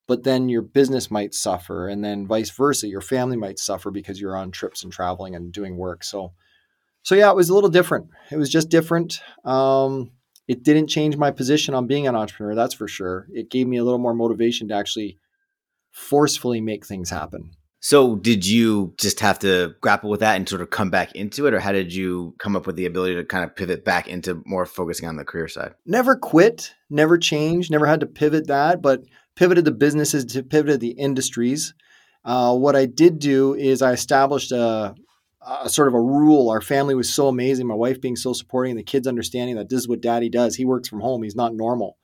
But 0.08 0.26
then 0.26 0.48
your 0.48 0.62
business 0.62 1.10
might 1.10 1.34
suffer, 1.34 1.88
and 1.88 2.04
then 2.04 2.28
vice 2.28 2.52
versa. 2.52 2.88
Your 2.88 3.02
family 3.02 3.38
might 3.38 3.58
suffer 3.58 3.90
because 3.90 4.22
you're 4.22 4.38
on 4.38 4.52
trips 4.52 4.84
and 4.84 4.94
traveling 4.94 5.36
and 5.36 5.52
doing 5.52 5.76
work. 5.76 6.04
So 6.04 6.34
so 7.04 7.16
yeah, 7.16 7.30
it 7.30 7.36
was 7.36 7.50
a 7.50 7.54
little 7.54 7.70
different. 7.70 8.08
It 8.32 8.38
was 8.38 8.50
just 8.50 8.70
different. 8.70 9.22
Um, 9.46 10.12
it 10.48 10.64
didn't 10.64 10.88
change 10.88 11.16
my 11.16 11.32
position 11.32 11.74
on 11.74 11.88
being 11.88 12.08
an 12.08 12.16
entrepreneur, 12.16 12.56
that's 12.56 12.74
for 12.74 12.88
sure. 12.88 13.28
It 13.32 13.50
gave 13.50 13.68
me 13.68 13.78
a 13.78 13.84
little 13.84 14.00
more 14.00 14.14
motivation 14.14 14.70
to 14.70 14.74
actually 14.74 15.20
forcefully 15.92 16.60
make 16.60 16.86
things 16.86 17.10
happen. 17.10 17.52
So, 17.80 18.16
did 18.16 18.48
you 18.48 18.94
just 18.98 19.20
have 19.20 19.40
to 19.40 19.76
grapple 19.82 20.10
with 20.10 20.22
that 20.22 20.38
and 20.38 20.48
sort 20.48 20.62
of 20.62 20.70
come 20.70 20.90
back 20.90 21.14
into 21.16 21.48
it, 21.48 21.54
or 21.54 21.60
how 21.60 21.74
did 21.74 21.94
you 21.94 22.34
come 22.40 22.56
up 22.56 22.66
with 22.66 22.78
the 22.78 22.86
ability 22.86 23.16
to 23.16 23.26
kind 23.26 23.44
of 23.44 23.58
pivot 23.58 23.84
back 23.84 24.08
into 24.08 24.42
more 24.46 24.66
focusing 24.66 25.10
on 25.10 25.18
the 25.18 25.26
career 25.26 25.50
side? 25.50 25.74
Never 25.86 26.16
quit, 26.16 26.74
never 26.90 27.18
changed, 27.18 27.72
never 27.72 27.86
had 27.86 28.00
to 28.00 28.06
pivot 28.06 28.48
that, 28.48 28.82
but 28.82 29.02
pivoted 29.36 29.66
the 29.66 29.72
businesses 29.72 30.24
to 30.26 30.44
pivoted 30.44 30.80
the 30.80 30.92
industries. 30.92 31.74
Uh, 32.24 32.56
what 32.56 32.78
I 32.78 32.86
did 32.86 33.20
do 33.20 33.54
is 33.54 33.82
I 33.82 33.92
established 33.92 34.54
a, 34.54 34.96
a 35.46 35.70
sort 35.70 35.88
of 35.88 35.94
a 35.94 36.02
rule. 36.02 36.50
Our 36.50 36.62
family 36.62 36.96
was 36.96 37.14
so 37.14 37.28
amazing. 37.28 37.68
My 37.68 37.76
wife 37.76 38.02
being 38.02 38.16
so 38.16 38.34
supporting, 38.34 38.76
the 38.76 38.84
kids 38.84 39.08
understanding 39.08 39.56
that 39.58 39.70
this 39.70 39.80
is 39.80 39.88
what 39.88 40.02
daddy 40.02 40.30
does. 40.30 40.56
He 40.56 40.66
works 40.66 40.88
from 40.88 41.02
home. 41.02 41.24
He's 41.24 41.36
not 41.36 41.54
normal. 41.54 41.98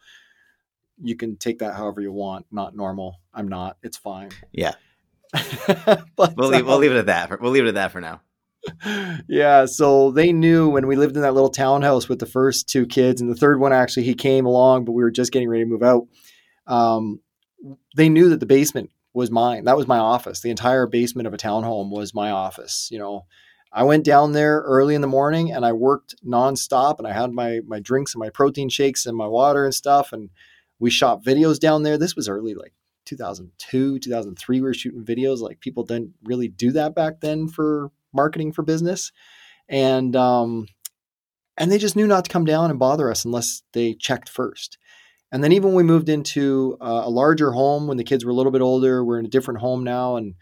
You 1.01 1.15
can 1.15 1.37
take 1.37 1.59
that 1.59 1.75
however 1.75 2.01
you 2.01 2.11
want. 2.11 2.45
Not 2.51 2.75
normal. 2.75 3.21
I'm 3.33 3.47
not. 3.47 3.77
It's 3.81 3.97
fine. 3.97 4.29
Yeah. 4.51 4.73
but 6.15 6.35
We'll 6.35 6.49
leave, 6.49 6.65
we'll 6.65 6.75
um, 6.75 6.81
leave 6.81 6.91
it 6.91 6.97
at 6.97 7.05
that. 7.05 7.29
For, 7.29 7.37
we'll 7.37 7.51
leave 7.51 7.65
it 7.65 7.69
at 7.69 7.75
that 7.75 7.91
for 7.91 8.01
now. 8.01 8.21
yeah, 9.27 9.65
so 9.65 10.11
they 10.11 10.33
knew 10.33 10.69
when 10.69 10.87
we 10.87 10.95
lived 10.95 11.15
in 11.15 11.21
that 11.21 11.33
little 11.33 11.49
townhouse 11.49 12.09
with 12.09 12.19
the 12.19 12.25
first 12.25 12.67
two 12.67 12.85
kids, 12.85 13.21
and 13.21 13.29
the 13.29 13.35
third 13.35 13.59
one 13.59 13.71
actually 13.71 14.03
he 14.03 14.13
came 14.13 14.45
along, 14.45 14.85
but 14.85 14.91
we 14.91 15.03
were 15.03 15.11
just 15.11 15.31
getting 15.31 15.47
ready 15.49 15.63
to 15.63 15.69
move 15.69 15.83
out. 15.83 16.07
Um, 16.67 17.21
they 17.95 18.09
knew 18.09 18.29
that 18.29 18.39
the 18.39 18.45
basement 18.45 18.89
was 19.13 19.31
mine. 19.31 19.65
That 19.65 19.77
was 19.77 19.87
my 19.87 19.97
office. 19.97 20.41
The 20.41 20.49
entire 20.49 20.87
basement 20.87 21.27
of 21.27 21.33
a 21.33 21.37
townhome 21.37 21.89
was 21.89 22.13
my 22.13 22.31
office. 22.31 22.89
You 22.91 22.99
know, 22.99 23.25
I 23.71 23.83
went 23.83 24.03
down 24.03 24.31
there 24.31 24.59
early 24.61 24.95
in 24.95 25.01
the 25.01 25.07
morning 25.07 25.51
and 25.51 25.65
I 25.65 25.73
worked 25.73 26.15
nonstop, 26.25 26.97
and 26.97 27.07
I 27.07 27.13
had 27.13 27.31
my 27.31 27.61
my 27.65 27.79
drinks 27.79 28.13
and 28.13 28.19
my 28.19 28.29
protein 28.29 28.69
shakes 28.69 29.05
and 29.05 29.17
my 29.17 29.27
water 29.27 29.65
and 29.65 29.73
stuff, 29.73 30.13
and 30.13 30.29
we 30.79 30.89
shot 30.89 31.23
videos 31.23 31.59
down 31.59 31.83
there. 31.83 31.97
This 31.97 32.15
was 32.15 32.29
early, 32.29 32.55
like 32.55 32.73
2002, 33.05 33.99
2003. 33.99 34.55
We 34.57 34.61
were 34.61 34.73
shooting 34.73 35.03
videos. 35.03 35.39
Like 35.39 35.59
people 35.59 35.83
didn't 35.83 36.13
really 36.23 36.47
do 36.47 36.71
that 36.71 36.95
back 36.95 37.21
then 37.21 37.47
for 37.47 37.91
marketing 38.13 38.53
for 38.53 38.63
business, 38.63 39.11
and 39.67 40.15
um, 40.15 40.67
and 41.57 41.71
they 41.71 41.77
just 41.77 41.95
knew 41.95 42.07
not 42.07 42.25
to 42.25 42.31
come 42.31 42.45
down 42.45 42.69
and 42.69 42.79
bother 42.79 43.11
us 43.11 43.25
unless 43.25 43.63
they 43.73 43.93
checked 43.93 44.29
first. 44.29 44.77
And 45.31 45.43
then 45.43 45.51
even 45.51 45.69
when 45.69 45.75
we 45.75 45.83
moved 45.83 46.09
into 46.09 46.77
uh, 46.81 47.03
a 47.05 47.09
larger 47.09 47.51
home 47.51 47.87
when 47.87 47.97
the 47.97 48.03
kids 48.03 48.25
were 48.25 48.31
a 48.31 48.35
little 48.35 48.51
bit 48.51 48.61
older, 48.61 49.03
we're 49.03 49.19
in 49.19 49.25
a 49.25 49.29
different 49.29 49.59
home 49.59 49.83
now, 49.83 50.15
and 50.15 50.35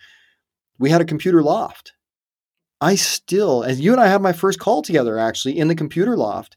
we 0.79 0.89
had 0.89 1.01
a 1.01 1.05
computer 1.05 1.43
loft. 1.43 1.93
I 2.79 2.95
still, 2.95 3.63
as 3.63 3.79
you 3.79 3.91
and 3.91 3.99
I 3.99 4.07
had 4.07 4.21
my 4.21 4.33
first 4.33 4.59
call 4.59 4.81
together 4.81 5.17
actually 5.17 5.57
in 5.57 5.67
the 5.67 5.75
computer 5.75 6.15
loft, 6.15 6.55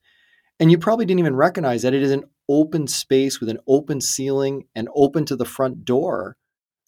and 0.60 0.70
you 0.70 0.78
probably 0.78 1.06
didn't 1.06 1.20
even 1.20 1.34
recognize 1.34 1.82
that 1.82 1.94
it 1.94 2.02
is 2.02 2.10
an 2.10 2.24
open 2.48 2.86
space 2.86 3.40
with 3.40 3.48
an 3.48 3.58
open 3.66 4.00
ceiling 4.00 4.66
and 4.74 4.88
open 4.94 5.24
to 5.24 5.36
the 5.36 5.44
front 5.44 5.84
door. 5.84 6.36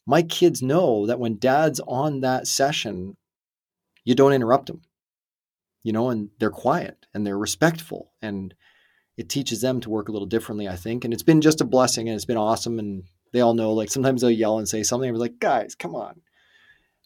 My 0.06 0.22
kids 0.22 0.62
know 0.62 1.06
that 1.06 1.18
when 1.20 1.38
dad's 1.38 1.80
on 1.80 2.20
that 2.20 2.46
session, 2.46 3.16
you 4.04 4.14
don't 4.14 4.32
interrupt 4.32 4.66
them, 4.66 4.82
you 5.82 5.92
know, 5.92 6.10
and 6.10 6.28
they're 6.38 6.50
quiet 6.50 7.06
and 7.14 7.26
they're 7.26 7.38
respectful 7.38 8.12
and 8.20 8.54
it 9.16 9.28
teaches 9.28 9.60
them 9.60 9.80
to 9.80 9.90
work 9.90 10.08
a 10.08 10.12
little 10.12 10.26
differently, 10.26 10.68
I 10.68 10.76
think. 10.76 11.04
And 11.04 11.12
it's 11.12 11.22
been 11.22 11.40
just 11.40 11.60
a 11.60 11.64
blessing 11.64 12.08
and 12.08 12.16
it's 12.16 12.24
been 12.24 12.36
awesome. 12.36 12.78
And 12.78 13.04
they 13.32 13.40
all 13.40 13.54
know, 13.54 13.72
like, 13.72 13.90
sometimes 13.90 14.20
they'll 14.20 14.30
yell 14.30 14.58
and 14.58 14.68
say 14.68 14.82
something. 14.82 15.08
I 15.08 15.12
was 15.12 15.20
like, 15.20 15.38
guys, 15.38 15.74
come 15.74 15.94
on. 15.94 16.20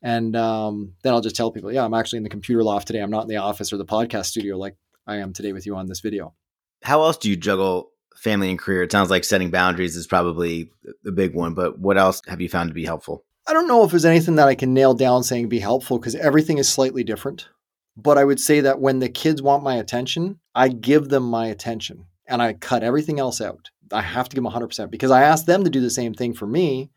And 0.03 0.37
um, 0.37 0.95
then 1.03 1.15
I'll 1.15 1.21
just 1.21 1.37
tell 1.37 1.51
people, 1.51 1.73
yeah, 1.73 1.85
I'm 1.85 1.95
actually 1.95 2.19
in 2.19 2.23
the 2.23 2.29
computer 2.29 2.63
loft 2.63 2.87
today. 2.87 3.01
I'm 3.01 3.11
not 3.11 3.23
in 3.23 3.29
the 3.29 3.37
office 3.37 3.73
or 3.73 3.77
the 3.77 3.85
podcast 3.85 4.27
studio 4.27 4.57
like 4.57 4.77
I 5.07 5.17
am 5.17 5.33
today 5.33 5.53
with 5.53 5.67
you 5.67 5.77
on 5.77 5.87
this 5.87 6.01
video. 6.01 6.35
How 6.83 7.03
else 7.03 7.17
do 7.17 7.31
you 7.31 7.37
juggle 7.37 7.91
family 8.17 8.51
and 8.51 8.59
career? 8.59 8.83
It 8.83 8.93
sounds 8.93 9.11
like 9.11 9.25
setting 9.25 9.51
boundaries 9.51 9.97
is 9.97 10.07
probably 10.07 10.71
the 11.03 11.13
big 11.13 11.35
one, 11.35 11.55
but 11.55 11.79
what 11.79 11.99
else 11.99 12.21
have 12.29 12.41
you 12.41 12.49
found 12.49 12.71
to 12.71 12.75
be 12.75 12.85
helpful? 12.85 13.25
I 13.49 13.53
don't 13.53 13.69
know 13.69 13.85
if 13.85 13.91
there's 13.91 14.05
anything 14.05 14.37
that 14.37 14.49
I 14.49 14.55
can 14.55 14.75
nail 14.75 14.95
down 14.95 15.23
saying 15.23 15.49
be 15.49 15.61
helpful 15.61 15.99
because 15.99 16.17
everything 16.17 16.59
is 16.59 16.69
slightly 16.69 17.05
different. 17.05 17.49
But 17.97 18.19
I 18.19 18.25
would 18.25 18.41
say 18.41 18.61
that 18.61 18.81
when 18.81 18.99
the 18.99 19.09
kids 19.09 19.41
want 19.41 19.63
my 19.63 19.77
attention, 19.77 20.39
I 20.55 20.69
give 20.69 21.09
them 21.09 21.25
my 21.25 21.47
attention 21.47 22.07
and 22.27 22.43
I 22.43 22.53
cut 22.53 22.83
everything 22.83 23.19
else 23.19 23.41
out. 23.41 23.71
I 23.93 24.03
have 24.03 24.29
to 24.29 24.37
give 24.37 24.43
them 24.43 24.53
100% 24.53 24.91
because 24.91 25.11
I 25.11 25.23
ask 25.23 25.47
them 25.47 25.65
to 25.65 25.71
do 25.71 25.81
the 25.81 25.91
same 25.91 26.13
thing 26.13 26.35
for 26.35 26.47
me. 26.47 26.91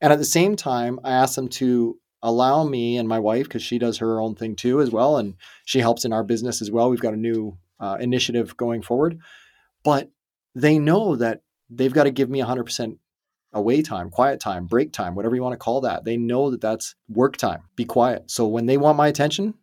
And 0.00 0.12
at 0.12 0.18
the 0.18 0.24
same 0.24 0.56
time, 0.56 1.00
I 1.02 1.12
ask 1.12 1.34
them 1.34 1.48
to 1.48 1.98
allow 2.22 2.64
me 2.64 2.96
and 2.96 3.08
my 3.08 3.18
wife, 3.18 3.44
because 3.44 3.62
she 3.62 3.78
does 3.78 3.98
her 3.98 4.20
own 4.20 4.34
thing 4.34 4.56
too 4.56 4.80
as 4.80 4.90
well. 4.90 5.16
And 5.16 5.34
she 5.64 5.80
helps 5.80 6.04
in 6.04 6.12
our 6.12 6.24
business 6.24 6.62
as 6.62 6.70
well. 6.70 6.90
We've 6.90 7.00
got 7.00 7.14
a 7.14 7.18
new 7.18 7.58
uh, 7.80 7.96
initiative 8.00 8.56
going 8.56 8.82
forward. 8.82 9.18
But 9.82 10.10
they 10.54 10.78
know 10.78 11.16
that 11.16 11.42
they've 11.70 11.92
got 11.92 12.04
to 12.04 12.10
give 12.10 12.30
me 12.30 12.40
100% 12.40 12.98
away 13.52 13.82
time, 13.82 14.10
quiet 14.10 14.40
time, 14.40 14.66
break 14.66 14.92
time, 14.92 15.14
whatever 15.14 15.36
you 15.36 15.42
want 15.42 15.52
to 15.52 15.58
call 15.58 15.80
that. 15.82 16.04
They 16.04 16.16
know 16.16 16.50
that 16.50 16.60
that's 16.60 16.94
work 17.08 17.36
time. 17.36 17.62
Be 17.76 17.84
quiet. 17.84 18.30
So 18.30 18.46
when 18.46 18.66
they 18.66 18.76
want 18.76 18.98
my 18.98 19.08
attention, 19.08 19.54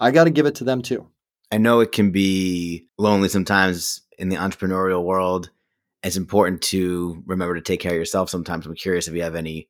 I 0.00 0.10
got 0.10 0.24
to 0.24 0.30
give 0.30 0.46
it 0.46 0.56
to 0.56 0.64
them 0.64 0.82
too. 0.82 1.06
I 1.52 1.58
know 1.58 1.80
it 1.80 1.92
can 1.92 2.10
be 2.10 2.86
lonely 2.98 3.28
sometimes 3.28 4.00
in 4.18 4.28
the 4.28 4.36
entrepreneurial 4.36 5.04
world. 5.04 5.50
It's 6.02 6.16
important 6.16 6.62
to 6.62 7.22
remember 7.26 7.54
to 7.54 7.60
take 7.60 7.80
care 7.80 7.92
of 7.92 7.98
yourself 7.98 8.30
sometimes. 8.30 8.66
I'm 8.66 8.74
curious 8.74 9.06
if 9.08 9.14
you 9.14 9.22
have 9.22 9.34
any 9.34 9.68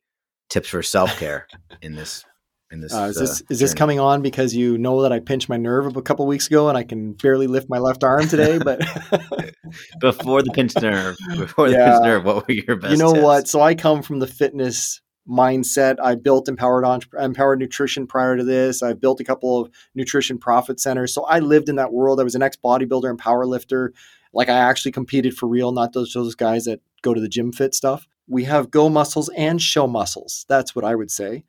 tips 0.49 0.69
for 0.69 0.81
self 0.81 1.17
care 1.19 1.47
in 1.81 1.95
this. 1.95 2.23
In 2.71 2.79
this, 2.79 2.93
Uh, 2.93 3.07
is 3.09 3.17
this 3.17 3.41
uh, 3.41 3.45
is 3.49 3.59
this 3.59 3.73
coming 3.73 3.99
on 3.99 4.21
because 4.21 4.55
you 4.55 4.77
know 4.77 5.01
that 5.01 5.11
I 5.11 5.19
pinched 5.19 5.49
my 5.49 5.57
nerve 5.57 5.97
a 5.97 6.01
couple 6.01 6.25
weeks 6.25 6.47
ago 6.47 6.69
and 6.69 6.77
I 6.77 6.83
can 6.83 7.11
barely 7.11 7.45
lift 7.47 7.67
my 7.67 7.79
left 7.79 8.01
arm 8.01 8.29
today? 8.29 8.59
But 8.59 8.79
before 9.99 10.41
the 10.41 10.51
pinched 10.53 10.81
nerve? 10.81 11.17
Before 11.35 11.69
the 11.69 11.75
pinched 11.75 12.03
nerve, 12.03 12.23
what 12.23 12.47
were 12.47 12.53
your 12.53 12.77
best? 12.77 12.91
you 12.91 12.97
know 12.97 13.11
tips? 13.13 13.23
what? 13.23 13.47
So 13.49 13.59
I 13.59 13.75
come 13.75 14.01
from 14.01 14.19
the 14.19 14.27
fitness 14.27 15.01
mindset. 15.27 15.97
I 16.01 16.15
built 16.15 16.47
empowered 16.47 17.05
empowered 17.19 17.59
nutrition 17.59 18.07
prior 18.07 18.37
to 18.37 18.43
this. 18.43 18.81
I 18.81 18.93
built 18.93 19.19
a 19.19 19.23
couple 19.23 19.59
of 19.59 19.71
nutrition 19.95 20.37
profit 20.37 20.79
centers. 20.79 21.13
So 21.13 21.23
I 21.25 21.39
lived 21.39 21.69
in 21.69 21.75
that 21.75 21.93
world. 21.93 22.19
I 22.19 22.23
was 22.23 22.35
an 22.35 22.41
ex 22.41 22.57
bodybuilder 22.57 23.09
and 23.09 23.19
power 23.19 23.45
lifter. 23.45 23.93
Like 24.33 24.49
I 24.49 24.57
actually 24.57 24.91
competed 24.91 25.37
for 25.37 25.47
real, 25.47 25.71
not 25.71 25.93
those 25.93 26.13
those 26.13 26.35
guys 26.35 26.65
that 26.65 26.81
go 27.01 27.13
to 27.13 27.21
the 27.21 27.29
gym 27.29 27.51
fit 27.51 27.75
stuff. 27.75 28.07
We 28.27 28.45
have 28.45 28.71
go 28.71 28.89
muscles 28.89 29.29
and 29.35 29.61
show 29.61 29.87
muscles. 29.87 30.45
That's 30.47 30.75
what 30.75 30.85
I 30.85 30.95
would 30.95 31.11
say. 31.11 31.43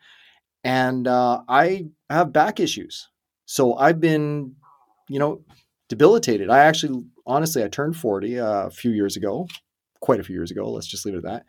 And 0.65 1.09
uh, 1.09 1.43
I 1.49 1.87
have 2.11 2.33
back 2.33 2.61
issues. 2.61 3.09
So 3.47 3.77
I've 3.77 4.01
been, 4.01 4.55
you 5.09 5.19
know, 5.19 5.43
debilitated. 5.89 6.51
I 6.51 6.61
actually, 6.61 7.05
honestly, 7.27 7.63
I 7.63 7.69
turned 7.69 7.97
40 7.97 8.39
uh, 8.39 8.67
a 8.67 8.71
few 8.71 8.93
years 8.93 9.17
ago, 9.17 9.49
quite 10.01 10.21
a 10.21 10.23
few 10.23 10.35
years 10.35 10.51
ago. 10.51 10.71
Let's 10.71 10.87
just 10.87 11.05
leave 11.05 11.15
it 11.15 11.19
at 11.19 11.25
that. 11.25 11.45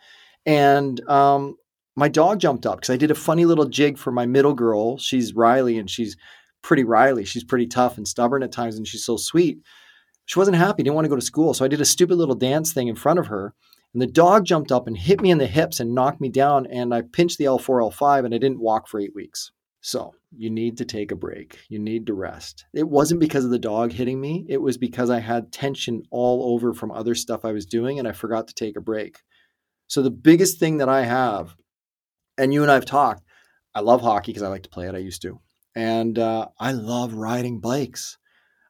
And 0.45 0.99
um, 1.09 1.55
my 1.95 2.09
dog 2.09 2.39
jumped 2.39 2.65
up 2.65 2.77
because 2.77 2.93
I 2.93 2.97
did 2.97 3.11
a 3.11 3.15
funny 3.15 3.45
little 3.45 3.65
jig 3.65 3.97
for 3.97 4.11
my 4.11 4.25
middle 4.25 4.53
girl. 4.53 4.97
She's 4.97 5.33
Riley 5.33 5.77
and 5.77 5.89
she's 5.89 6.17
pretty 6.61 6.83
Riley. 6.83 7.25
She's 7.25 7.43
pretty 7.43 7.67
tough 7.67 7.97
and 7.97 8.07
stubborn 8.07 8.43
at 8.43 8.51
times 8.51 8.77
and 8.77 8.87
she's 8.87 9.05
so 9.05 9.17
sweet. 9.17 9.59
She 10.25 10.39
wasn't 10.39 10.57
happy, 10.57 10.83
didn't 10.83 10.95
want 10.95 11.05
to 11.05 11.09
go 11.09 11.15
to 11.15 11.21
school. 11.21 11.53
So 11.53 11.65
I 11.65 11.67
did 11.67 11.81
a 11.81 11.85
stupid 11.85 12.15
little 12.15 12.35
dance 12.35 12.73
thing 12.73 12.87
in 12.87 12.95
front 12.95 13.19
of 13.19 13.27
her. 13.27 13.53
And 13.93 14.01
the 14.01 14.07
dog 14.07 14.45
jumped 14.45 14.71
up 14.71 14.87
and 14.87 14.97
hit 14.97 15.21
me 15.21 15.29
in 15.29 15.37
the 15.37 15.45
hips 15.45 15.79
and 15.79 15.93
knocked 15.93 16.19
me 16.19 16.29
down. 16.29 16.65
And 16.65 16.93
I 16.95 17.01
pinched 17.01 17.37
the 17.37 17.45
L4, 17.45 17.91
L5 17.91 18.25
and 18.25 18.33
I 18.33 18.37
didn't 18.37 18.61
walk 18.61 18.87
for 18.87 18.99
eight 18.99 19.13
weeks. 19.13 19.51
So 19.81 20.15
you 20.35 20.49
need 20.49 20.77
to 20.77 20.85
take 20.85 21.11
a 21.11 21.15
break. 21.15 21.59
You 21.67 21.77
need 21.77 22.07
to 22.07 22.13
rest. 22.13 22.65
It 22.73 22.87
wasn't 22.87 23.19
because 23.19 23.43
of 23.43 23.51
the 23.51 23.59
dog 23.59 23.91
hitting 23.91 24.19
me, 24.19 24.45
it 24.47 24.61
was 24.61 24.77
because 24.77 25.09
I 25.09 25.19
had 25.19 25.51
tension 25.51 26.03
all 26.09 26.53
over 26.53 26.73
from 26.73 26.89
other 26.89 27.13
stuff 27.13 27.43
I 27.43 27.51
was 27.51 27.65
doing 27.65 27.99
and 27.99 28.07
I 28.07 28.13
forgot 28.13 28.47
to 28.47 28.53
take 28.55 28.77
a 28.77 28.81
break. 28.81 29.19
So 29.87 30.01
the 30.01 30.09
biggest 30.09 30.57
thing 30.57 30.77
that 30.77 30.87
I 30.87 31.03
have, 31.03 31.55
and 32.37 32.53
you 32.53 32.61
and 32.61 32.71
I 32.71 32.75
have 32.75 32.85
talked, 32.85 33.23
I 33.75 33.81
love 33.81 34.01
hockey 34.01 34.31
because 34.31 34.43
I 34.43 34.47
like 34.47 34.63
to 34.63 34.69
play 34.69 34.87
it. 34.87 34.95
I 34.95 34.99
used 34.99 35.21
to. 35.23 35.39
And 35.75 36.19
uh, 36.19 36.47
I 36.59 36.71
love 36.71 37.13
riding 37.13 37.59
bikes. 37.59 38.17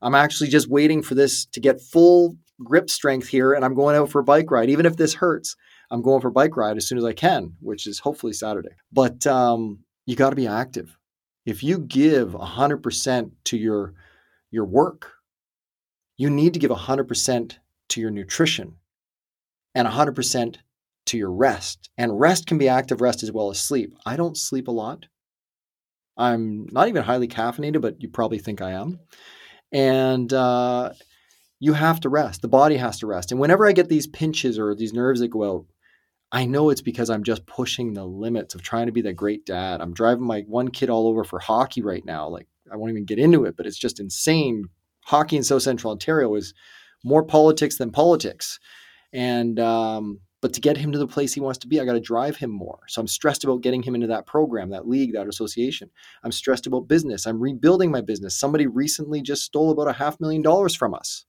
I'm 0.02 0.16
actually 0.16 0.50
just 0.50 0.70
waiting 0.70 1.02
for 1.02 1.16
this 1.16 1.46
to 1.48 1.60
get 1.60 1.82
full 1.82 2.38
grip 2.64 2.90
strength 2.90 3.28
here 3.28 3.54
and 3.54 3.66
I'm 3.66 3.74
going 3.74 3.96
out 3.96 4.10
for 4.10 4.20
a 4.20 4.24
bike 4.24 4.52
ride. 4.52 4.70
Even 4.70 4.86
if 4.86 4.96
this 4.96 5.14
hurts, 5.16 5.56
I'm 5.92 6.02
going 6.02 6.22
for 6.22 6.30
a 6.30 6.32
bike 6.32 6.56
ride 6.56 6.78
as 6.78 6.88
soon 6.88 6.98
as 6.98 7.06
I 7.06 7.14
can, 7.14 7.54
which 7.60 7.88
is 7.88 8.00
hopefully 8.00 8.34
Saturday. 8.34 8.76
But 8.92 9.26
um, 9.28 9.80
you 10.06 10.16
got 10.16 10.32
to 10.32 10.36
be 10.36 10.48
active. 10.48 10.98
If 11.46 11.64
you 11.64 11.80
give 11.80 12.30
100% 12.30 13.32
to 13.46 13.58
your 13.58 13.94
your 14.50 14.66
work, 14.66 15.12
you 16.16 16.30
need 16.30 16.54
to 16.54 16.60
give 16.60 16.70
100% 16.70 17.58
to 17.90 18.02
your 18.02 18.12
nutrition 18.12 18.76
and 19.74 19.88
100% 19.88 20.58
to 21.06 21.18
your 21.18 21.32
rest. 21.32 21.90
And 21.98 22.20
rest 22.20 22.48
can 22.48 22.58
be 22.58 22.70
active 22.70 23.02
rest 23.02 23.24
as 23.24 23.32
well 23.32 23.50
as 23.50 23.60
sleep. 23.60 23.96
I 24.06 24.16
don't 24.16 24.38
sleep 24.38 24.68
a 24.68 24.72
lot. 24.72 25.06
I'm 26.18 26.68
not 26.72 26.88
even 26.88 27.04
highly 27.04 27.28
caffeinated, 27.28 27.82
but 27.82 28.02
you 28.02 28.10
probably 28.10 28.40
think 28.40 28.62
I 28.62 28.72
am. 28.72 29.00
And 29.72 30.32
uh, 30.32 30.94
you 31.60 31.74
have 31.74 32.00
to 32.02 32.10
rest. 32.10 32.42
The 32.42 32.48
body 32.48 32.78
has 32.78 33.00
to 33.00 33.08
rest. 33.08 33.32
And 33.32 33.42
whenever 33.42 33.68
I 33.68 33.72
get 33.72 33.90
these 33.90 34.08
pinches 34.08 34.60
or 34.60 34.76
these 34.76 34.94
nerves 34.94 35.22
that 35.22 35.30
go 35.30 35.52
out, 35.52 35.66
I 36.32 36.46
know 36.46 36.70
it's 36.70 36.82
because 36.82 37.10
I'm 37.10 37.24
just 37.24 37.46
pushing 37.46 37.94
the 37.94 38.06
limits 38.06 38.56
of 38.56 38.62
trying 38.62 38.88
to 38.88 38.92
be 38.92 39.02
that 39.02 39.14
great 39.14 39.46
dad. 39.46 39.82
I'm 39.82 39.94
driving 39.94 40.26
my 40.26 40.42
one 40.48 40.70
kid 40.70 40.90
all 40.90 41.08
over 41.08 41.24
for 41.24 41.40
hockey 41.40 41.82
right 41.82 42.04
now. 42.06 42.28
Like, 42.28 42.48
I 42.72 42.76
won't 42.76 42.92
even 42.92 43.06
get 43.06 43.20
into 43.20 43.46
it, 43.46 43.56
but 43.56 43.66
it's 43.66 43.78
just 43.78 44.00
insane. 44.00 44.66
Hockey 45.06 45.38
in 45.38 45.44
South 45.44 45.62
Central 45.62 45.92
Ontario 45.92 46.34
is 46.36 46.54
more 47.04 47.24
politics 47.24 47.78
than 47.78 47.92
politics. 47.92 48.60
And, 49.12 49.60
um, 49.60 50.20
but 50.44 50.52
to 50.52 50.60
get 50.60 50.76
him 50.76 50.92
to 50.92 50.98
the 50.98 51.08
place 51.08 51.34
he 51.34 51.40
wants 51.40 51.58
to 51.60 51.70
be, 51.70 51.80
I 51.80 51.86
got 51.86 51.94
to 51.94 52.02
drive 52.02 52.36
him 52.36 52.52
more. 52.52 52.80
So 52.90 53.00
I'm 53.00 53.08
stressed 53.08 53.46
about 53.46 53.62
getting 53.62 53.82
him 53.82 53.96
into 53.96 54.08
that 54.08 54.26
program, 54.26 54.72
that 54.72 54.90
league, 54.90 55.14
that 55.14 55.30
association. 55.30 55.90
I'm 56.22 56.34
stressed 56.34 56.68
about 56.68 56.90
business. 56.90 57.26
I'm 57.26 57.40
rebuilding 57.40 57.90
my 57.90 58.02
business. 58.02 58.38
Somebody 58.38 58.68
recently 58.68 59.22
just 59.22 59.44
stole 59.44 59.72
about 59.72 59.88
a 59.88 59.94
half 59.94 60.20
million 60.20 60.42
dollars 60.42 60.76
from 60.76 60.94
us. 60.94 61.24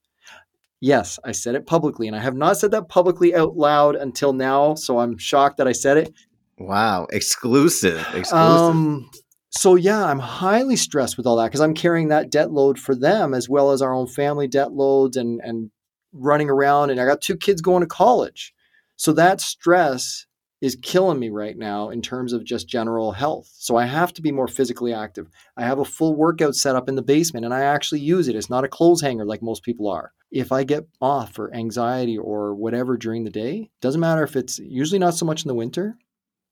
Yes, 0.81 1.21
I 1.25 1.31
said 1.31 1.55
it 1.55 1.65
publicly, 1.65 2.09
and 2.09 2.17
I 2.17 2.19
have 2.19 2.35
not 2.35 2.57
said 2.57 2.73
that 2.73 2.89
publicly 2.89 3.37
out 3.37 3.57
loud 3.57 3.95
until 3.95 4.33
now. 4.33 4.75
So 4.75 4.99
I'm 4.99 5.17
shocked 5.17 5.59
that 5.59 5.69
I 5.69 5.73
said 5.73 5.97
it. 5.97 6.13
Wow, 6.59 7.07
exclusive, 7.13 8.01
exclusive. 8.15 8.35
Um, 8.35 9.11
so 9.51 9.77
yeah, 9.77 10.05
I'm 10.05 10.19
highly 10.19 10.75
stressed 10.75 11.17
with 11.17 11.25
all 11.25 11.37
that 11.37 11.47
because 11.47 11.61
I'm 11.61 11.75
carrying 11.75 12.09
that 12.09 12.31
debt 12.31 12.51
load 12.51 12.81
for 12.81 12.97
them 12.97 13.33
as 13.33 13.49
well 13.49 13.71
as 13.71 13.81
our 13.81 13.95
own 13.95 14.09
family 14.09 14.49
debt 14.49 14.73
loads 14.73 15.17
and 15.17 15.41
and 15.45 15.71
running 16.13 16.49
around 16.49 16.91
and 16.91 17.01
I 17.01 17.07
got 17.07 17.21
two 17.21 17.37
kids 17.37 17.61
going 17.61 17.83
to 17.83 17.87
college. 17.87 18.54
So 18.97 19.13
that 19.13 19.41
stress 19.41 20.27
is 20.61 20.79
killing 20.81 21.19
me 21.19 21.29
right 21.29 21.59
now 21.59 21.91
in 21.91 22.01
terms 22.01 22.33
of 22.33 22.43
just 22.45 22.67
general 22.67 23.13
health. 23.13 23.51
So 23.59 23.77
I 23.77 23.85
have 23.85 24.15
to 24.15 24.23
be 24.23 24.33
more 24.33 24.49
physically 24.49 24.95
active. 24.95 25.29
I 25.59 25.65
have 25.65 25.79
a 25.79 25.85
full 25.85 26.15
workout 26.17 26.55
set 26.55 26.75
up 26.75 26.89
in 26.89 26.95
the 26.95 27.03
basement 27.03 27.45
and 27.45 27.53
I 27.53 27.63
actually 27.65 28.01
use 28.01 28.29
it. 28.29 28.37
It's 28.37 28.49
not 28.49 28.65
a 28.65 28.69
clothes 28.69 29.03
hanger 29.03 29.27
like 29.27 29.43
most 29.43 29.63
people 29.63 29.91
are. 29.91 30.13
If 30.31 30.53
I 30.53 30.65
get 30.65 30.87
off 31.03 31.33
for 31.35 31.55
anxiety 31.55 32.17
or 32.17 32.55
whatever 32.55 32.97
during 32.97 33.25
the 33.25 33.31
day, 33.31 33.71
doesn't 33.83 34.01
matter 34.01 34.23
if 34.23 34.37
it's 34.37 34.59
usually 34.59 34.99
not 34.99 35.15
so 35.15 35.27
much 35.27 35.45
in 35.45 35.49
the 35.49 35.55
winter, 35.55 35.99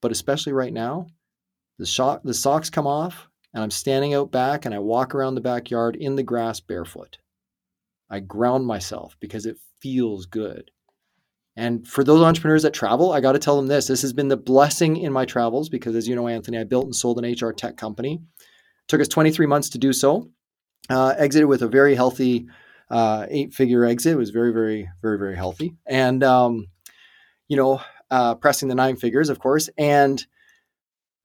but 0.02 0.12
especially 0.12 0.52
right 0.52 0.74
now, 0.74 1.06
the, 1.78 1.86
shock, 1.86 2.20
the 2.22 2.34
socks 2.34 2.68
come 2.68 2.86
off, 2.86 3.28
and 3.54 3.62
I'm 3.62 3.70
standing 3.70 4.12
out 4.14 4.30
back 4.30 4.66
and 4.66 4.74
I 4.74 4.78
walk 4.78 5.14
around 5.14 5.36
the 5.36 5.40
backyard 5.40 5.96
in 5.96 6.16
the 6.16 6.22
grass 6.22 6.60
barefoot. 6.60 7.16
I 8.10 8.20
ground 8.20 8.66
myself 8.66 9.16
because 9.20 9.46
it 9.46 9.56
feels 9.80 10.26
good. 10.26 10.70
And 11.56 11.86
for 11.86 12.02
those 12.02 12.22
entrepreneurs 12.22 12.62
that 12.62 12.72
travel, 12.72 13.12
I 13.12 13.20
got 13.20 13.32
to 13.32 13.38
tell 13.38 13.56
them 13.56 13.66
this. 13.66 13.86
This 13.86 14.02
has 14.02 14.12
been 14.12 14.28
the 14.28 14.36
blessing 14.36 14.96
in 14.96 15.12
my 15.12 15.26
travels 15.26 15.68
because, 15.68 15.94
as 15.94 16.08
you 16.08 16.16
know, 16.16 16.28
Anthony, 16.28 16.58
I 16.58 16.64
built 16.64 16.86
and 16.86 16.96
sold 16.96 17.22
an 17.22 17.30
HR 17.30 17.52
tech 17.52 17.76
company. 17.76 18.14
It 18.14 18.88
took 18.88 19.00
us 19.00 19.08
23 19.08 19.46
months 19.46 19.68
to 19.70 19.78
do 19.78 19.92
so. 19.92 20.30
Uh, 20.88 21.14
exited 21.16 21.48
with 21.48 21.62
a 21.62 21.68
very 21.68 21.94
healthy 21.94 22.46
uh, 22.90 23.26
eight 23.28 23.54
figure 23.54 23.84
exit. 23.84 24.14
It 24.14 24.16
was 24.16 24.30
very, 24.30 24.52
very, 24.52 24.88
very, 25.02 25.18
very 25.18 25.36
healthy. 25.36 25.76
And, 25.86 26.24
um, 26.24 26.66
you 27.48 27.56
know, 27.56 27.80
uh, 28.10 28.34
pressing 28.34 28.68
the 28.68 28.74
nine 28.74 28.96
figures, 28.96 29.28
of 29.28 29.38
course. 29.38 29.68
And 29.78 30.24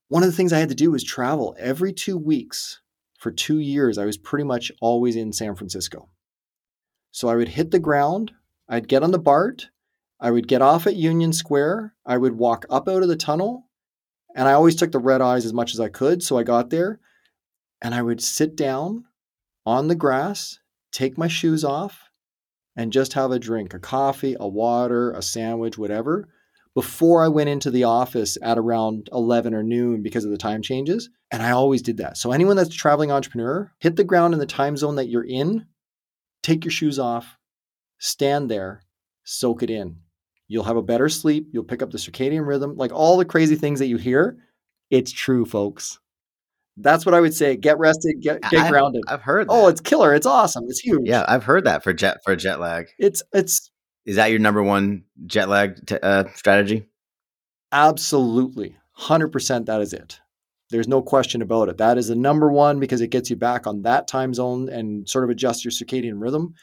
one 0.10 0.24
of 0.24 0.30
the 0.30 0.36
things 0.36 0.54
I 0.54 0.60
had 0.60 0.70
to 0.70 0.76
do 0.76 0.92
was 0.92 1.04
travel 1.04 1.56
every 1.58 1.92
two 1.92 2.18
weeks 2.18 2.82
for 3.18 3.32
two 3.32 3.60
years. 3.60 3.98
I 3.98 4.06
was 4.06 4.18
pretty 4.18 4.46
much 4.46 4.72
always 4.80 5.16
in 5.16 5.34
San 5.34 5.56
Francisco. 5.56 6.10
So 7.12 7.30
I 7.30 7.36
would 7.36 7.50
hit 7.50 7.72
the 7.72 7.80
ground, 7.80 8.32
I'd 8.70 8.88
get 8.88 9.04
on 9.04 9.12
the 9.12 9.20
BART, 9.20 9.70
I 10.20 10.32
would 10.32 10.48
get 10.48 10.62
off 10.62 10.88
at 10.88 10.96
Union 10.96 11.32
Square, 11.34 11.94
I 12.06 12.18
would 12.18 12.38
walk 12.38 12.66
up 12.70 12.88
out 12.88 13.04
of 13.04 13.10
the 13.10 13.16
tunnel, 13.16 13.68
and 14.36 14.48
I 14.48 14.54
always 14.54 14.76
took 14.76 14.92
the 14.92 15.00
red 15.00 15.22
eyes 15.22 15.46
as 15.46 15.54
much 15.54 15.74
as 15.74 15.80
I 15.80 15.90
could. 15.90 16.24
So 16.24 16.38
I 16.38 16.44
got 16.44 16.70
there 16.70 17.00
and 17.82 17.94
I 17.94 18.02
would 18.02 18.22
sit 18.22 18.56
down 18.56 19.06
on 19.66 19.88
the 19.88 19.96
grass, 19.96 20.60
take 20.92 21.18
my 21.18 21.28
shoes 21.28 21.64
off, 21.64 22.10
and 22.76 22.94
just 22.94 23.14
have 23.14 23.32
a 23.32 23.40
drink 23.40 23.74
a 23.74 23.80
coffee, 23.80 24.36
a 24.40 24.48
water, 24.48 25.12
a 25.12 25.22
sandwich, 25.22 25.78
whatever 25.78 26.28
before 26.78 27.26
I 27.26 27.28
went 27.28 27.50
into 27.50 27.72
the 27.72 27.86
office 27.86 28.38
at 28.44 28.60
around 28.60 29.10
11 29.12 29.56
or 29.56 29.64
noon 29.64 30.04
because 30.04 30.26
of 30.26 30.30
the 30.30 30.38
time 30.38 30.62
changes. 30.62 31.10
And 31.32 31.42
I 31.42 31.50
always 31.50 31.82
did 31.82 31.98
that. 31.98 32.18
So, 32.18 32.32
anyone 32.32 32.56
that's 32.56 32.70
a 32.70 32.78
traveling 32.78 33.12
entrepreneur, 33.12 33.72
hit 33.80 33.96
the 33.96 34.04
ground 34.04 34.36
in 34.36 34.40
the 34.40 34.46
time 34.46 34.78
zone 34.78 34.96
that 34.98 35.10
you're 35.10 35.26
in, 35.26 35.66
take 36.44 36.64
your 36.64 36.72
shoes 36.72 37.00
off, 37.00 37.36
stand 37.98 38.52
there, 38.52 38.84
soak 39.24 39.64
it 39.64 39.72
in. 39.72 40.02
You'll 40.48 40.64
have 40.64 40.78
a 40.78 40.82
better 40.82 41.10
sleep. 41.10 41.50
You'll 41.52 41.64
pick 41.64 41.82
up 41.82 41.92
the 41.92 41.98
circadian 41.98 42.48
rhythm, 42.48 42.78
like 42.78 42.92
all 42.94 43.18
the 43.18 43.26
crazy 43.26 43.56
things 43.56 43.80
that 43.80 43.88
you 43.88 43.98
hear. 43.98 44.38
It's 44.90 45.12
true, 45.12 45.46
folks. 45.46 46.00
That's 46.78 47.06
what 47.06 47.16
I 47.16 47.22
would 47.22 47.34
say. 47.34 47.58
Get 47.58 47.80
rested, 47.80 48.22
get 48.22 48.42
get 48.44 48.66
I've, 48.66 48.72
grounded. 48.72 49.04
I've 49.08 49.22
heard. 49.22 49.48
Oh, 49.50 49.68
it's 49.68 49.82
killer. 49.82 50.14
It's 50.14 50.28
awesome. 50.28 50.66
It's 50.68 50.80
huge. 50.80 51.02
yeah, 51.08 51.26
I've 51.28 51.44
heard 51.44 51.66
that 51.66 51.84
for 51.84 51.92
jet 51.92 52.18
for 52.24 52.36
jet 52.36 52.60
lag. 52.60 52.88
It's 53.00 53.24
it's 53.34 53.72
Is 54.06 54.16
that 54.18 54.30
your 54.30 54.40
number 54.40 54.62
one 54.64 55.04
jet 55.26 55.50
lag 55.50 55.86
t- 55.86 55.98
uh, 56.02 56.26
strategy? 56.36 56.88
Absolutely. 57.72 58.78
100% 59.00 59.66
that 59.66 59.82
is 59.82 59.94
it. 59.94 60.20
There's 60.70 60.88
no 60.88 61.02
question 61.02 61.42
about 61.42 61.70
it. 61.70 61.78
That 61.78 61.98
is 61.98 62.08
the 62.08 62.16
number 62.16 62.52
one 62.52 62.80
because 62.80 63.02
it 63.02 63.08
gets 63.10 63.30
you 63.30 63.36
back 63.36 63.68
on 63.68 63.84
that 63.84 64.08
time 64.08 64.34
zone 64.34 64.70
and 64.70 65.08
sort 65.08 65.24
of 65.24 65.30
adjusts 65.30 65.64
your 65.64 65.72
circadian 65.72 66.22
rhythm. 66.22 66.54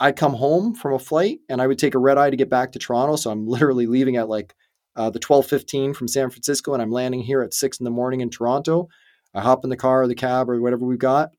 I 0.00 0.12
come 0.12 0.32
home 0.32 0.74
from 0.74 0.94
a 0.94 0.98
flight 0.98 1.40
and 1.48 1.60
I 1.60 1.66
would 1.66 1.78
take 1.78 1.94
a 1.94 1.98
red 1.98 2.16
eye 2.16 2.30
to 2.30 2.36
get 2.36 2.48
back 2.48 2.72
to 2.72 2.78
Toronto. 2.78 3.16
So 3.16 3.30
I'm 3.30 3.46
literally 3.46 3.86
leaving 3.86 4.16
at 4.16 4.28
like 4.28 4.54
uh, 4.96 5.10
the 5.10 5.20
12:15 5.20 5.94
from 5.94 6.08
San 6.08 6.30
Francisco 6.30 6.72
and 6.72 6.82
I'm 6.82 6.90
landing 6.90 7.20
here 7.20 7.42
at 7.42 7.54
six 7.54 7.78
in 7.78 7.84
the 7.84 7.90
morning 7.90 8.20
in 8.20 8.30
Toronto. 8.30 8.88
I 9.34 9.42
hop 9.42 9.62
in 9.62 9.70
the 9.70 9.76
car 9.76 10.02
or 10.02 10.08
the 10.08 10.14
cab 10.14 10.50
or 10.50 10.60
whatever 10.60 10.84
we've 10.84 10.98
got. 10.98 11.30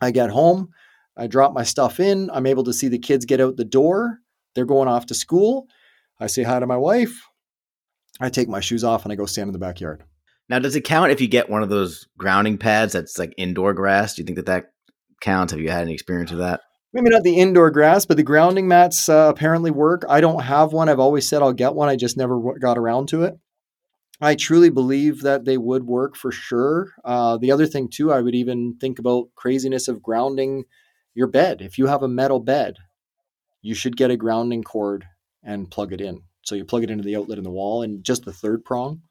I 0.00 0.10
get 0.10 0.30
home. 0.30 0.70
I 1.16 1.28
drop 1.28 1.54
my 1.54 1.62
stuff 1.62 2.00
in. 2.00 2.28
I'm 2.32 2.46
able 2.46 2.64
to 2.64 2.72
see 2.72 2.88
the 2.88 2.98
kids 2.98 3.24
get 3.24 3.40
out 3.40 3.56
the 3.56 3.64
door. 3.64 4.18
They're 4.54 4.66
going 4.66 4.88
off 4.88 5.06
to 5.06 5.14
school. 5.14 5.68
I 6.20 6.26
say 6.26 6.42
hi 6.42 6.58
to 6.58 6.66
my 6.66 6.76
wife. 6.76 7.22
I 8.20 8.28
take 8.28 8.48
my 8.48 8.60
shoes 8.60 8.84
off 8.84 9.04
and 9.04 9.12
I 9.12 9.16
go 9.16 9.26
stand 9.26 9.48
in 9.48 9.52
the 9.52 9.58
backyard. 9.58 10.04
Now, 10.48 10.58
does 10.58 10.76
it 10.76 10.82
count 10.82 11.10
if 11.10 11.20
you 11.20 11.28
get 11.28 11.48
one 11.48 11.62
of 11.62 11.70
those 11.70 12.06
grounding 12.18 12.58
pads 12.58 12.92
that's 12.92 13.18
like 13.18 13.32
indoor 13.38 13.72
grass? 13.72 14.14
Do 14.14 14.22
you 14.22 14.26
think 14.26 14.36
that 14.36 14.46
that 14.46 14.72
counts? 15.20 15.52
Have 15.52 15.60
you 15.60 15.70
had 15.70 15.82
any 15.82 15.94
experience 15.94 16.30
with 16.30 16.40
that? 16.40 16.60
Maybe 16.94 17.10
not 17.10 17.24
the 17.24 17.40
indoor 17.40 17.72
grass, 17.72 18.06
but 18.06 18.16
the 18.16 18.22
grounding 18.22 18.68
mats 18.68 19.08
uh, 19.08 19.26
apparently 19.28 19.72
work. 19.72 20.04
I 20.08 20.20
don't 20.20 20.44
have 20.44 20.72
one. 20.72 20.88
I've 20.88 21.00
always 21.00 21.26
said 21.26 21.42
I'll 21.42 21.52
get 21.52 21.74
one. 21.74 21.88
I 21.88 21.96
just 21.96 22.16
never 22.16 22.56
got 22.60 22.78
around 22.78 23.08
to 23.08 23.24
it. 23.24 23.36
I 24.20 24.36
truly 24.36 24.70
believe 24.70 25.22
that 25.22 25.44
they 25.44 25.58
would 25.58 25.88
work 25.88 26.14
for 26.14 26.30
sure. 26.30 26.92
Uh, 27.04 27.36
the 27.36 27.50
other 27.50 27.66
thing, 27.66 27.88
too, 27.88 28.12
I 28.12 28.20
would 28.20 28.36
even 28.36 28.76
think 28.80 29.00
about 29.00 29.26
craziness 29.34 29.88
of 29.88 30.04
grounding 30.04 30.66
your 31.14 31.26
bed. 31.26 31.62
If 31.62 31.78
you 31.78 31.88
have 31.88 32.04
a 32.04 32.08
metal 32.08 32.38
bed, 32.38 32.76
you 33.60 33.74
should 33.74 33.96
get 33.96 34.12
a 34.12 34.16
grounding 34.16 34.62
cord 34.62 35.04
and 35.42 35.68
plug 35.68 35.92
it 35.92 36.00
in. 36.00 36.22
So 36.42 36.54
you 36.54 36.64
plug 36.64 36.84
it 36.84 36.90
into 36.90 37.02
the 37.02 37.16
outlet 37.16 37.38
in 37.38 37.44
the 37.44 37.50
wall, 37.50 37.82
and 37.82 38.04
just 38.04 38.24
the 38.24 38.32
third 38.32 38.64
prong, 38.64 39.02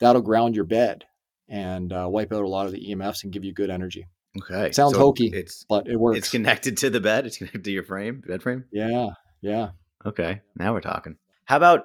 that'll 0.00 0.20
ground 0.20 0.54
your 0.54 0.66
bed 0.66 1.04
and 1.48 1.94
uh, 1.94 2.08
wipe 2.10 2.30
out 2.30 2.44
a 2.44 2.48
lot 2.48 2.66
of 2.66 2.72
the 2.72 2.90
EMFs 2.90 3.24
and 3.24 3.32
give 3.32 3.42
you 3.42 3.54
good 3.54 3.70
energy. 3.70 4.06
Okay, 4.40 4.72
Sounds 4.72 4.94
so 4.94 4.98
hokey, 4.98 5.30
It's 5.32 5.64
but 5.68 5.86
it 5.88 5.96
works. 5.96 6.18
it's 6.18 6.30
connected 6.30 6.78
to 6.78 6.90
the 6.90 7.00
bed. 7.00 7.26
It's 7.26 7.36
connected 7.36 7.64
to 7.64 7.70
your 7.70 7.84
frame, 7.84 8.22
bed 8.26 8.42
frame. 8.42 8.64
yeah, 8.72 9.08
yeah. 9.42 9.70
Okay, 10.06 10.40
now 10.56 10.72
we're 10.72 10.80
talking. 10.80 11.16
How 11.44 11.56
about 11.58 11.84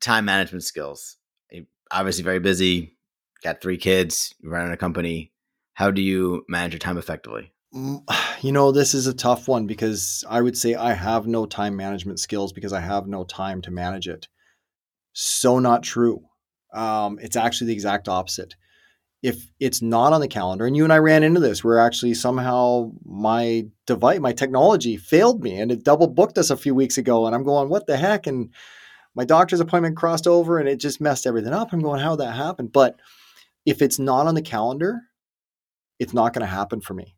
time 0.00 0.26
management 0.26 0.64
skills? 0.64 1.16
You're 1.50 1.64
obviously 1.90 2.24
very 2.24 2.40
busy. 2.40 2.96
Got 3.42 3.60
three 3.62 3.78
kids. 3.78 4.34
Running 4.44 4.72
a 4.72 4.76
company. 4.76 5.32
How 5.74 5.90
do 5.90 6.02
you 6.02 6.44
manage 6.48 6.72
your 6.72 6.78
time 6.80 6.98
effectively? 6.98 7.52
Mm, 7.74 8.02
You 8.42 8.52
know, 8.52 8.70
this 8.70 8.94
is 8.94 9.06
a 9.08 9.14
tough 9.14 9.48
one 9.48 9.66
because 9.66 10.22
I 10.28 10.40
would 10.42 10.56
say 10.56 10.74
I 10.76 10.92
have 10.92 11.26
no 11.26 11.44
time 11.46 11.74
management 11.74 12.20
skills 12.20 12.52
because 12.52 12.72
I 12.72 12.80
have 12.80 13.08
no 13.08 13.24
time 13.24 13.62
to 13.62 13.70
manage 13.72 14.06
it. 14.06 14.28
So 15.12 15.58
not 15.58 15.82
true. 15.82 16.26
Um, 16.72 17.18
it's 17.20 17.34
actually 17.34 17.68
the 17.68 17.72
exact 17.72 18.08
opposite. 18.08 18.54
If 19.22 19.50
it's 19.58 19.82
not 19.82 20.12
on 20.12 20.20
the 20.20 20.28
calendar, 20.28 20.64
and 20.64 20.76
you 20.76 20.84
and 20.84 20.92
I 20.92 20.98
ran 20.98 21.24
into 21.24 21.40
this, 21.40 21.64
where 21.64 21.80
actually 21.80 22.14
somehow 22.14 22.92
my 23.04 23.66
device, 23.86 24.20
my 24.20 24.32
technology 24.32 24.96
failed 24.96 25.42
me 25.42 25.60
and 25.60 25.72
it 25.72 25.82
double 25.82 26.06
booked 26.06 26.38
us 26.38 26.50
a 26.50 26.56
few 26.56 26.74
weeks 26.74 26.98
ago. 26.98 27.26
And 27.26 27.34
I'm 27.34 27.42
going, 27.42 27.68
what 27.68 27.86
the 27.86 27.96
heck? 27.96 28.28
And 28.28 28.50
my 29.16 29.24
doctor's 29.24 29.58
appointment 29.58 29.96
crossed 29.96 30.28
over 30.28 30.58
and 30.58 30.68
it 30.68 30.78
just 30.78 31.00
messed 31.00 31.26
everything 31.26 31.52
up. 31.52 31.72
I'm 31.72 31.80
going, 31.80 32.00
how 32.00 32.14
that 32.16 32.32
happened? 32.32 32.72
But 32.72 33.00
if 33.66 33.82
it's 33.82 33.98
not 33.98 34.28
on 34.28 34.36
the 34.36 34.42
calendar, 34.42 35.00
it's 35.98 36.14
not 36.14 36.32
going 36.32 36.46
to 36.46 36.46
happen 36.46 36.80
for 36.80 36.94
me. 36.94 37.16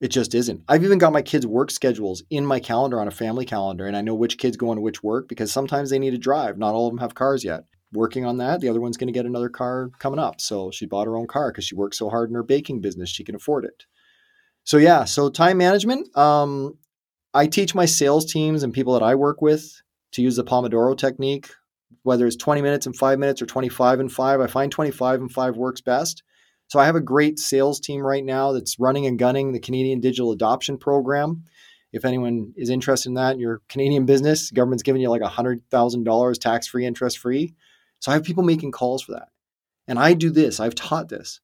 It 0.00 0.08
just 0.08 0.34
isn't. 0.34 0.62
I've 0.68 0.84
even 0.84 0.98
got 0.98 1.12
my 1.12 1.22
kids' 1.22 1.46
work 1.46 1.70
schedules 1.70 2.24
in 2.28 2.44
my 2.44 2.58
calendar 2.58 3.00
on 3.00 3.08
a 3.08 3.12
family 3.12 3.44
calendar, 3.44 3.86
and 3.86 3.96
I 3.96 4.02
know 4.02 4.14
which 4.14 4.36
kids 4.36 4.56
go 4.56 4.74
to 4.74 4.80
which 4.80 5.02
work 5.02 5.28
because 5.28 5.52
sometimes 5.52 5.90
they 5.90 6.00
need 6.00 6.10
to 6.10 6.18
drive. 6.18 6.58
Not 6.58 6.74
all 6.74 6.88
of 6.88 6.92
them 6.92 6.98
have 6.98 7.14
cars 7.14 7.44
yet. 7.44 7.64
Working 7.94 8.26
on 8.26 8.38
that. 8.38 8.60
The 8.60 8.68
other 8.68 8.80
one's 8.80 8.96
going 8.96 9.06
to 9.06 9.12
get 9.12 9.24
another 9.24 9.48
car 9.48 9.90
coming 9.98 10.18
up. 10.18 10.40
So 10.40 10.70
she 10.70 10.84
bought 10.84 11.06
her 11.06 11.16
own 11.16 11.26
car 11.26 11.50
because 11.50 11.64
she 11.64 11.76
works 11.76 11.98
so 11.98 12.10
hard 12.10 12.28
in 12.28 12.34
her 12.34 12.42
baking 12.42 12.80
business. 12.80 13.08
She 13.08 13.24
can 13.24 13.36
afford 13.36 13.64
it. 13.64 13.84
So, 14.64 14.78
yeah, 14.78 15.04
so 15.04 15.30
time 15.30 15.58
management. 15.58 16.16
Um, 16.16 16.76
I 17.32 17.46
teach 17.46 17.74
my 17.74 17.84
sales 17.84 18.30
teams 18.30 18.62
and 18.62 18.72
people 18.72 18.94
that 18.94 19.02
I 19.02 19.14
work 19.14 19.40
with 19.40 19.82
to 20.12 20.22
use 20.22 20.36
the 20.36 20.44
Pomodoro 20.44 20.96
technique, 20.96 21.50
whether 22.02 22.26
it's 22.26 22.36
20 22.36 22.62
minutes 22.62 22.86
and 22.86 22.96
five 22.96 23.18
minutes 23.18 23.42
or 23.42 23.46
25 23.46 24.00
and 24.00 24.12
five. 24.12 24.40
I 24.40 24.46
find 24.46 24.72
25 24.72 25.20
and 25.20 25.32
five 25.32 25.56
works 25.56 25.80
best. 25.80 26.22
So 26.68 26.78
I 26.78 26.86
have 26.86 26.96
a 26.96 27.00
great 27.00 27.38
sales 27.38 27.78
team 27.78 28.00
right 28.00 28.24
now 28.24 28.52
that's 28.52 28.80
running 28.80 29.06
and 29.06 29.18
gunning 29.18 29.52
the 29.52 29.60
Canadian 29.60 30.00
Digital 30.00 30.32
Adoption 30.32 30.78
Program. 30.78 31.44
If 31.92 32.04
anyone 32.04 32.52
is 32.56 32.70
interested 32.70 33.10
in 33.10 33.14
that 33.14 33.38
your 33.38 33.60
Canadian 33.68 34.06
business, 34.06 34.50
government's 34.50 34.82
giving 34.82 35.02
you 35.02 35.10
like 35.10 35.22
$100,000 35.22 36.40
tax 36.40 36.66
free, 36.66 36.86
interest 36.86 37.18
free. 37.18 37.54
So 38.00 38.10
I 38.10 38.14
have 38.14 38.24
people 38.24 38.44
making 38.44 38.72
calls 38.72 39.02
for 39.02 39.12
that. 39.12 39.28
And 39.86 39.98
I 39.98 40.14
do 40.14 40.30
this, 40.30 40.60
I've 40.60 40.74
taught 40.74 41.08
this. 41.08 41.40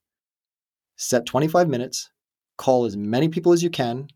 Set 0.96 1.26
25 1.26 1.68
minutes, 1.68 2.10
call 2.56 2.84
as 2.84 2.96
many 2.96 3.28
people 3.28 3.52
as 3.52 3.62
you 3.62 3.70
can, 3.70 4.08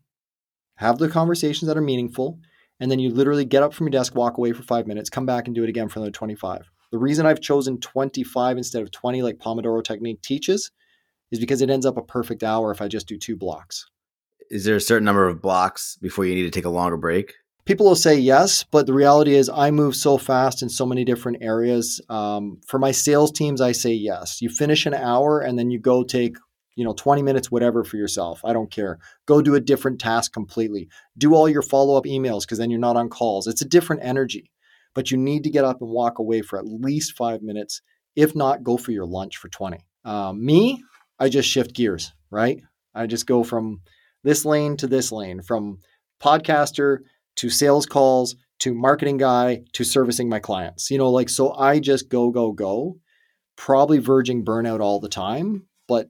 have 0.77 0.97
the 0.97 1.09
conversations 1.09 1.67
that 1.67 1.77
are 1.77 1.81
meaningful, 1.81 2.39
and 2.79 2.91
then 2.91 2.99
you 2.99 3.09
literally 3.09 3.45
get 3.45 3.63
up 3.63 3.73
from 3.73 3.87
your 3.87 3.91
desk, 3.91 4.15
walk 4.15 4.37
away 4.37 4.51
for 4.51 4.63
five 4.63 4.87
minutes, 4.87 5.09
come 5.09 5.25
back 5.25 5.47
and 5.47 5.55
do 5.55 5.63
it 5.63 5.69
again 5.69 5.87
for 5.87 5.99
another 5.99 6.11
25. 6.11 6.69
The 6.91 6.97
reason 6.97 7.25
I've 7.25 7.41
chosen 7.41 7.79
25 7.79 8.57
instead 8.57 8.81
of 8.81 8.91
20, 8.91 9.21
like 9.21 9.37
Pomodoro 9.37 9.83
Technique 9.83 10.21
teaches, 10.21 10.71
is 11.31 11.39
because 11.39 11.61
it 11.61 11.69
ends 11.69 11.85
up 11.85 11.97
a 11.97 12.03
perfect 12.03 12.43
hour 12.43 12.71
if 12.71 12.81
I 12.81 12.87
just 12.87 13.07
do 13.07 13.17
two 13.17 13.35
blocks. 13.35 13.85
Is 14.49 14.65
there 14.65 14.75
a 14.75 14.81
certain 14.81 15.05
number 15.05 15.27
of 15.27 15.41
blocks 15.41 15.97
before 16.01 16.25
you 16.25 16.35
need 16.35 16.43
to 16.43 16.51
take 16.51 16.65
a 16.65 16.69
longer 16.69 16.97
break? 16.97 17.33
People 17.65 17.87
will 17.87 17.95
say 17.95 18.15
yes, 18.15 18.63
but 18.63 18.85
the 18.85 18.93
reality 18.93 19.33
is 19.33 19.49
I 19.49 19.71
move 19.71 19.95
so 19.95 20.17
fast 20.17 20.61
in 20.61 20.69
so 20.69 20.85
many 20.85 21.03
different 21.03 21.39
areas. 21.41 21.99
Um, 22.09 22.61
for 22.67 22.77
my 22.77 22.91
sales 22.91 23.31
teams, 23.31 23.59
I 23.59 23.71
say 23.71 23.91
yes. 23.91 24.39
You 24.41 24.49
finish 24.49 24.85
an 24.85 24.93
hour 24.93 25.39
and 25.39 25.57
then 25.57 25.71
you 25.71 25.79
go 25.79 26.03
take 26.03 26.37
you 26.75 26.83
know, 26.83 26.93
20 26.93 27.21
minutes, 27.21 27.49
whatever 27.49 27.83
for 27.83 27.97
yourself. 27.97 28.41
I 28.43 28.53
don't 28.53 28.69
care. 28.69 28.99
Go 29.25 29.41
do 29.41 29.55
a 29.55 29.61
different 29.61 29.99
task 29.99 30.33
completely. 30.33 30.89
Do 31.17 31.33
all 31.33 31.47
your 31.47 31.61
follow 31.61 31.97
up 31.97 32.03
emails 32.03 32.41
because 32.41 32.57
then 32.57 32.69
you're 32.69 32.79
not 32.79 32.97
on 32.97 33.09
calls. 33.09 33.47
It's 33.47 33.61
a 33.61 33.67
different 33.67 34.03
energy, 34.03 34.51
but 34.93 35.09
you 35.09 35.17
need 35.17 35.43
to 35.45 35.49
get 35.49 35.63
up 35.63 35.81
and 35.81 35.89
walk 35.89 36.19
away 36.19 36.41
for 36.41 36.59
at 36.59 36.67
least 36.67 37.15
five 37.15 37.41
minutes. 37.41 37.81
If 38.15 38.35
not, 38.35 38.63
go 38.63 38.77
for 38.77 38.91
your 38.91 39.05
lunch 39.05 39.37
for 39.37 39.47
20. 39.49 39.77
Um, 40.03 40.45
me, 40.45 40.83
I 41.17 41.29
just 41.29 41.49
shift 41.49 41.73
gears, 41.73 42.11
right? 42.29 42.61
I 42.93 43.07
just 43.07 43.25
go 43.25 43.43
from 43.43 43.81
this 44.23 44.43
lane 44.43 44.75
to 44.77 44.87
this 44.87 45.11
lane, 45.11 45.41
from 45.41 45.79
podcaster 46.21 46.99
to 47.37 47.49
sales 47.49 47.85
calls 47.85 48.35
to 48.59 48.73
marketing 48.73 49.17
guy 49.17 49.63
to 49.73 49.83
servicing 49.83 50.29
my 50.29 50.39
clients. 50.39 50.89
You 50.89 50.97
know, 50.97 51.09
like, 51.09 51.29
so 51.29 51.53
I 51.53 51.79
just 51.79 52.09
go, 52.09 52.29
go, 52.31 52.51
go, 52.51 52.97
probably 53.55 53.97
verging 53.97 54.45
burnout 54.45 54.79
all 54.79 54.99
the 54.99 55.09
time, 55.09 55.67
but 55.87 56.09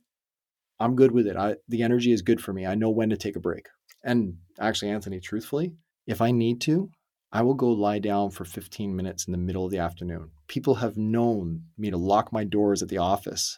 I'm 0.80 0.96
good 0.96 1.12
with 1.12 1.28
it. 1.28 1.36
I, 1.36 1.56
the 1.68 1.84
energy 1.84 2.12
is 2.12 2.22
good 2.22 2.42
for 2.42 2.54
me. 2.54 2.66
I 2.66 2.76
know 2.76 2.90
when 2.90 3.10
to 3.10 3.18
take 3.18 3.36
a 3.36 3.40
break. 3.40 3.68
And 4.04 4.38
actually, 4.60 4.92
Anthony, 4.92 5.20
truthfully, 5.20 5.74
if 6.06 6.22
I 6.22 6.32
need 6.32 6.62
to, 6.62 6.90
I 7.32 7.42
will 7.42 7.56
go 7.56 7.70
lie 7.70 8.00
down 8.00 8.30
for 8.30 8.46
15 8.46 8.96
minutes 8.96 9.28
in 9.28 9.32
the 9.32 9.38
middle 9.38 9.66
of 9.66 9.72
the 9.72 9.80
afternoon. 9.80 10.32
People 10.48 10.76
have 10.76 10.96
known 10.96 11.64
me 11.78 11.90
to 11.90 11.98
lock 11.98 12.32
my 12.32 12.44
doors 12.44 12.84
at 12.84 12.90
the 12.90 13.00
office 13.00 13.58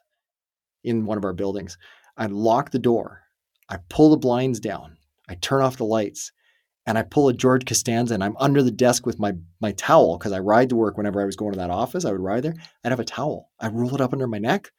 in 0.83 1.05
one 1.05 1.17
of 1.17 1.25
our 1.25 1.33
buildings. 1.33 1.77
I 2.15 2.27
lock 2.27 2.71
the 2.71 2.79
door, 2.79 3.21
I 3.69 3.77
pull 3.89 4.09
the 4.09 4.17
blinds 4.17 4.59
down, 4.59 4.97
I 5.29 5.35
turn 5.35 5.61
off 5.61 5.77
the 5.77 5.85
lights, 5.85 6.31
and 6.87 6.97
I 6.97 7.03
pull 7.03 7.27
a 7.27 7.33
George 7.33 7.65
Costanza 7.65 8.13
and 8.13 8.23
I'm 8.23 8.37
under 8.37 8.63
the 8.63 8.71
desk 8.71 9.05
with 9.05 9.19
my 9.19 9.33
my 9.59 9.73
towel 9.73 10.17
because 10.17 10.31
I 10.31 10.39
ride 10.39 10.69
to 10.69 10.75
work 10.75 10.97
whenever 10.97 11.21
I 11.21 11.25
was 11.25 11.35
going 11.35 11.51
to 11.51 11.59
that 11.59 11.69
office. 11.69 12.05
I 12.05 12.11
would 12.11 12.21
ride 12.21 12.43
there. 12.43 12.55
I'd 12.83 12.91
have 12.91 12.99
a 12.99 13.05
towel. 13.05 13.51
I 13.59 13.67
roll 13.67 13.93
it 13.93 14.01
up 14.01 14.13
under 14.13 14.25
my 14.25 14.39
neck. 14.39 14.71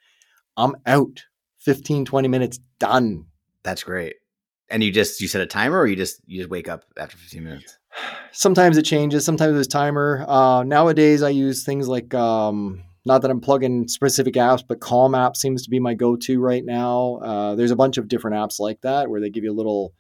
I'm 0.56 0.74
out. 0.86 1.24
15, 1.60 2.06
20 2.06 2.28
minutes 2.28 2.60
done. 2.78 3.26
That's 3.62 3.82
great. 3.82 4.16
And 4.70 4.82
you 4.82 4.90
just 4.90 5.20
you 5.20 5.28
set 5.28 5.42
a 5.42 5.46
timer 5.46 5.78
or 5.78 5.86
you 5.86 5.96
just 5.96 6.20
you 6.26 6.38
just 6.38 6.50
wake 6.50 6.68
up 6.68 6.84
after 6.96 7.16
15 7.16 7.44
minutes? 7.44 7.78
Sometimes 8.32 8.78
it 8.78 8.84
changes. 8.84 9.24
Sometimes 9.24 9.58
it's 9.58 9.68
timer. 9.68 10.24
Uh, 10.26 10.62
nowadays 10.62 11.22
I 11.22 11.30
use 11.30 11.64
things 11.64 11.88
like 11.88 12.14
um, 12.14 12.84
not 13.04 13.22
that 13.22 13.30
I'm 13.30 13.40
plugging 13.40 13.86
specific 13.88 14.34
apps, 14.34 14.62
but 14.66 14.80
Calm 14.80 15.14
app 15.14 15.36
seems 15.36 15.62
to 15.64 15.70
be 15.70 15.80
my 15.80 15.94
go-to 15.94 16.40
right 16.40 16.64
now. 16.64 17.16
Uh, 17.16 17.54
there's 17.54 17.70
a 17.70 17.76
bunch 17.76 17.98
of 17.98 18.08
different 18.08 18.36
apps 18.36 18.60
like 18.60 18.80
that 18.82 19.10
where 19.10 19.20
they 19.20 19.30
give 19.30 19.44
you 19.44 19.52
a 19.52 19.54
little 19.56 19.92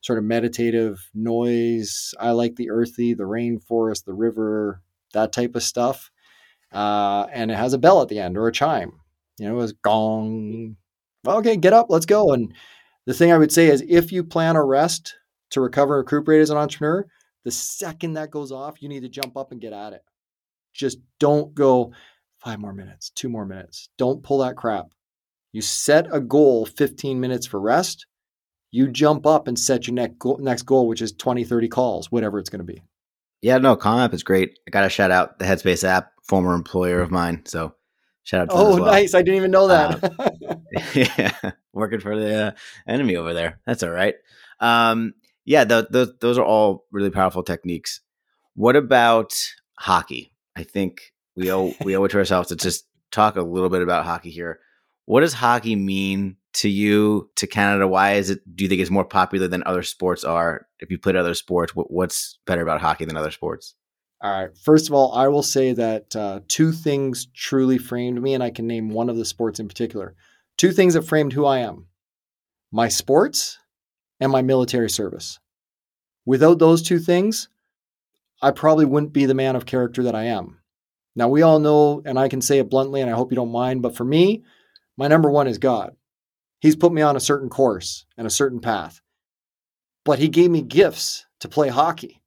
sort 0.00 0.18
of 0.18 0.24
meditative 0.24 1.10
noise. 1.14 2.14
I 2.18 2.30
like 2.32 2.56
the 2.56 2.70
earthy, 2.70 3.14
the 3.14 3.24
rainforest, 3.24 4.04
the 4.04 4.14
river, 4.14 4.82
that 5.12 5.32
type 5.32 5.54
of 5.54 5.62
stuff. 5.62 6.10
Uh, 6.72 7.26
and 7.32 7.50
it 7.50 7.56
has 7.56 7.72
a 7.72 7.78
bell 7.78 8.00
at 8.00 8.08
the 8.08 8.18
end 8.18 8.36
or 8.36 8.46
a 8.46 8.52
chime. 8.52 8.92
You 9.38 9.46
know, 9.46 9.54
it 9.54 9.58
was 9.58 9.72
gong. 9.72 10.76
Okay, 11.26 11.56
get 11.56 11.72
up, 11.72 11.86
let's 11.90 12.06
go. 12.06 12.32
And 12.32 12.52
the 13.06 13.14
thing 13.14 13.32
I 13.32 13.38
would 13.38 13.52
say 13.52 13.66
is 13.66 13.84
if 13.88 14.12
you 14.12 14.24
plan 14.24 14.56
a 14.56 14.64
rest 14.64 15.16
to 15.50 15.60
recover 15.60 15.98
and 15.98 16.06
recuperate 16.06 16.40
as 16.40 16.50
an 16.50 16.56
entrepreneur, 16.56 17.06
the 17.44 17.50
second 17.50 18.14
that 18.14 18.30
goes 18.30 18.52
off, 18.52 18.80
you 18.82 18.88
need 18.88 19.00
to 19.00 19.08
jump 19.08 19.36
up 19.36 19.50
and 19.52 19.60
get 19.60 19.72
at 19.72 19.92
it. 19.92 20.02
Just 20.72 20.98
don't 21.18 21.54
go 21.54 21.92
five 22.38 22.60
more 22.60 22.72
minutes, 22.72 23.10
two 23.10 23.28
more 23.28 23.44
minutes. 23.44 23.88
Don't 23.98 24.22
pull 24.22 24.38
that 24.38 24.56
crap. 24.56 24.86
You 25.52 25.62
set 25.62 26.06
a 26.12 26.20
goal 26.20 26.64
15 26.64 27.18
minutes 27.18 27.46
for 27.46 27.60
rest 27.60 28.06
you 28.70 28.88
jump 28.88 29.26
up 29.26 29.48
and 29.48 29.58
set 29.58 29.86
your 29.86 29.94
next 29.94 30.18
goal, 30.18 30.38
next 30.38 30.62
goal, 30.62 30.86
which 30.86 31.02
is 31.02 31.12
20, 31.12 31.44
30 31.44 31.68
calls, 31.68 32.12
whatever 32.12 32.38
it's 32.38 32.50
going 32.50 32.64
to 32.64 32.72
be. 32.72 32.82
Yeah, 33.42 33.58
no, 33.58 33.74
Calm 33.74 33.98
app 33.98 34.12
is 34.14 34.22
great. 34.22 34.58
I 34.66 34.70
got 34.70 34.82
to 34.82 34.90
shout 34.90 35.10
out 35.10 35.38
the 35.38 35.44
Headspace 35.46 35.82
app, 35.82 36.12
former 36.22 36.54
employer 36.54 37.00
of 37.00 37.10
mine. 37.10 37.42
So 37.46 37.74
shout 38.22 38.42
out 38.42 38.50
to 38.50 38.54
Oh, 38.54 38.76
well. 38.76 38.92
nice. 38.92 39.14
I 39.14 39.22
didn't 39.22 39.36
even 39.36 39.50
know 39.50 39.68
that. 39.68 40.04
Um, 40.20 40.62
yeah, 40.94 41.52
working 41.72 42.00
for 42.00 42.18
the 42.18 42.34
uh, 42.34 42.50
enemy 42.86 43.16
over 43.16 43.32
there. 43.32 43.60
That's 43.66 43.82
all 43.82 43.90
right. 43.90 44.14
Um, 44.60 45.14
yeah, 45.46 45.64
the, 45.64 45.88
the, 45.90 46.14
those 46.20 46.36
are 46.38 46.44
all 46.44 46.84
really 46.92 47.10
powerful 47.10 47.42
techniques. 47.42 48.00
What 48.54 48.76
about 48.76 49.34
hockey? 49.78 50.34
I 50.54 50.64
think 50.64 51.12
we 51.34 51.50
owe 51.50 51.72
we 51.82 51.96
owe 51.96 52.04
it 52.04 52.10
to 52.10 52.18
ourselves 52.18 52.48
to 52.48 52.56
just 52.56 52.84
talk 53.10 53.36
a 53.36 53.42
little 53.42 53.70
bit 53.70 53.80
about 53.80 54.04
hockey 54.04 54.30
here. 54.30 54.60
What 55.06 55.20
does 55.20 55.32
hockey 55.32 55.76
mean 55.76 56.36
to 56.54 56.68
you 56.68 57.30
to 57.36 57.46
Canada? 57.46 57.86
Why 57.86 58.14
is 58.14 58.30
it? 58.30 58.40
Do 58.56 58.64
you 58.64 58.68
think 58.68 58.80
it's 58.80 58.90
more 58.90 59.04
popular 59.04 59.48
than 59.48 59.62
other 59.66 59.82
sports 59.82 60.24
are? 60.24 60.66
If 60.78 60.90
you 60.90 60.98
played 60.98 61.16
other 61.16 61.34
sports, 61.34 61.74
what, 61.74 61.90
what's 61.90 62.38
better 62.46 62.62
about 62.62 62.80
hockey 62.80 63.04
than 63.04 63.16
other 63.16 63.30
sports? 63.30 63.74
All 64.22 64.30
right. 64.30 64.50
First 64.58 64.88
of 64.88 64.94
all, 64.94 65.12
I 65.12 65.28
will 65.28 65.42
say 65.42 65.72
that 65.72 66.14
uh, 66.14 66.40
two 66.46 66.72
things 66.72 67.26
truly 67.34 67.78
framed 67.78 68.20
me, 68.20 68.34
and 68.34 68.42
I 68.42 68.50
can 68.50 68.66
name 68.66 68.90
one 68.90 69.08
of 69.08 69.16
the 69.16 69.24
sports 69.24 69.60
in 69.60 69.68
particular. 69.68 70.14
Two 70.58 70.72
things 70.72 70.94
that 70.94 71.02
framed 71.02 71.32
who 71.32 71.46
I 71.46 71.58
am 71.58 71.86
my 72.72 72.88
sports 72.88 73.58
and 74.20 74.30
my 74.30 74.42
military 74.42 74.90
service. 74.90 75.40
Without 76.24 76.58
those 76.58 76.82
two 76.82 76.98
things, 76.98 77.48
I 78.42 78.50
probably 78.50 78.84
wouldn't 78.84 79.12
be 79.12 79.26
the 79.26 79.34
man 79.34 79.56
of 79.56 79.66
character 79.66 80.02
that 80.04 80.14
I 80.14 80.24
am. 80.24 80.58
Now, 81.16 81.28
we 81.28 81.42
all 81.42 81.58
know, 81.58 82.02
and 82.04 82.18
I 82.18 82.28
can 82.28 82.40
say 82.40 82.58
it 82.58 82.70
bluntly, 82.70 83.00
and 83.00 83.10
I 83.10 83.14
hope 83.14 83.32
you 83.32 83.36
don't 83.36 83.50
mind, 83.50 83.82
but 83.82 83.96
for 83.96 84.04
me, 84.04 84.44
my 84.96 85.08
number 85.08 85.30
one 85.30 85.48
is 85.48 85.58
God. 85.58 85.96
He's 86.60 86.76
put 86.76 86.92
me 86.92 87.02
on 87.02 87.16
a 87.16 87.20
certain 87.20 87.48
course 87.48 88.06
and 88.16 88.26
a 88.26 88.30
certain 88.30 88.60
path. 88.60 89.00
But 90.04 90.18
he 90.18 90.28
gave 90.28 90.50
me 90.50 90.62
gifts 90.62 91.26
to 91.40 91.48
play 91.48 91.68
hockey. 91.68 92.22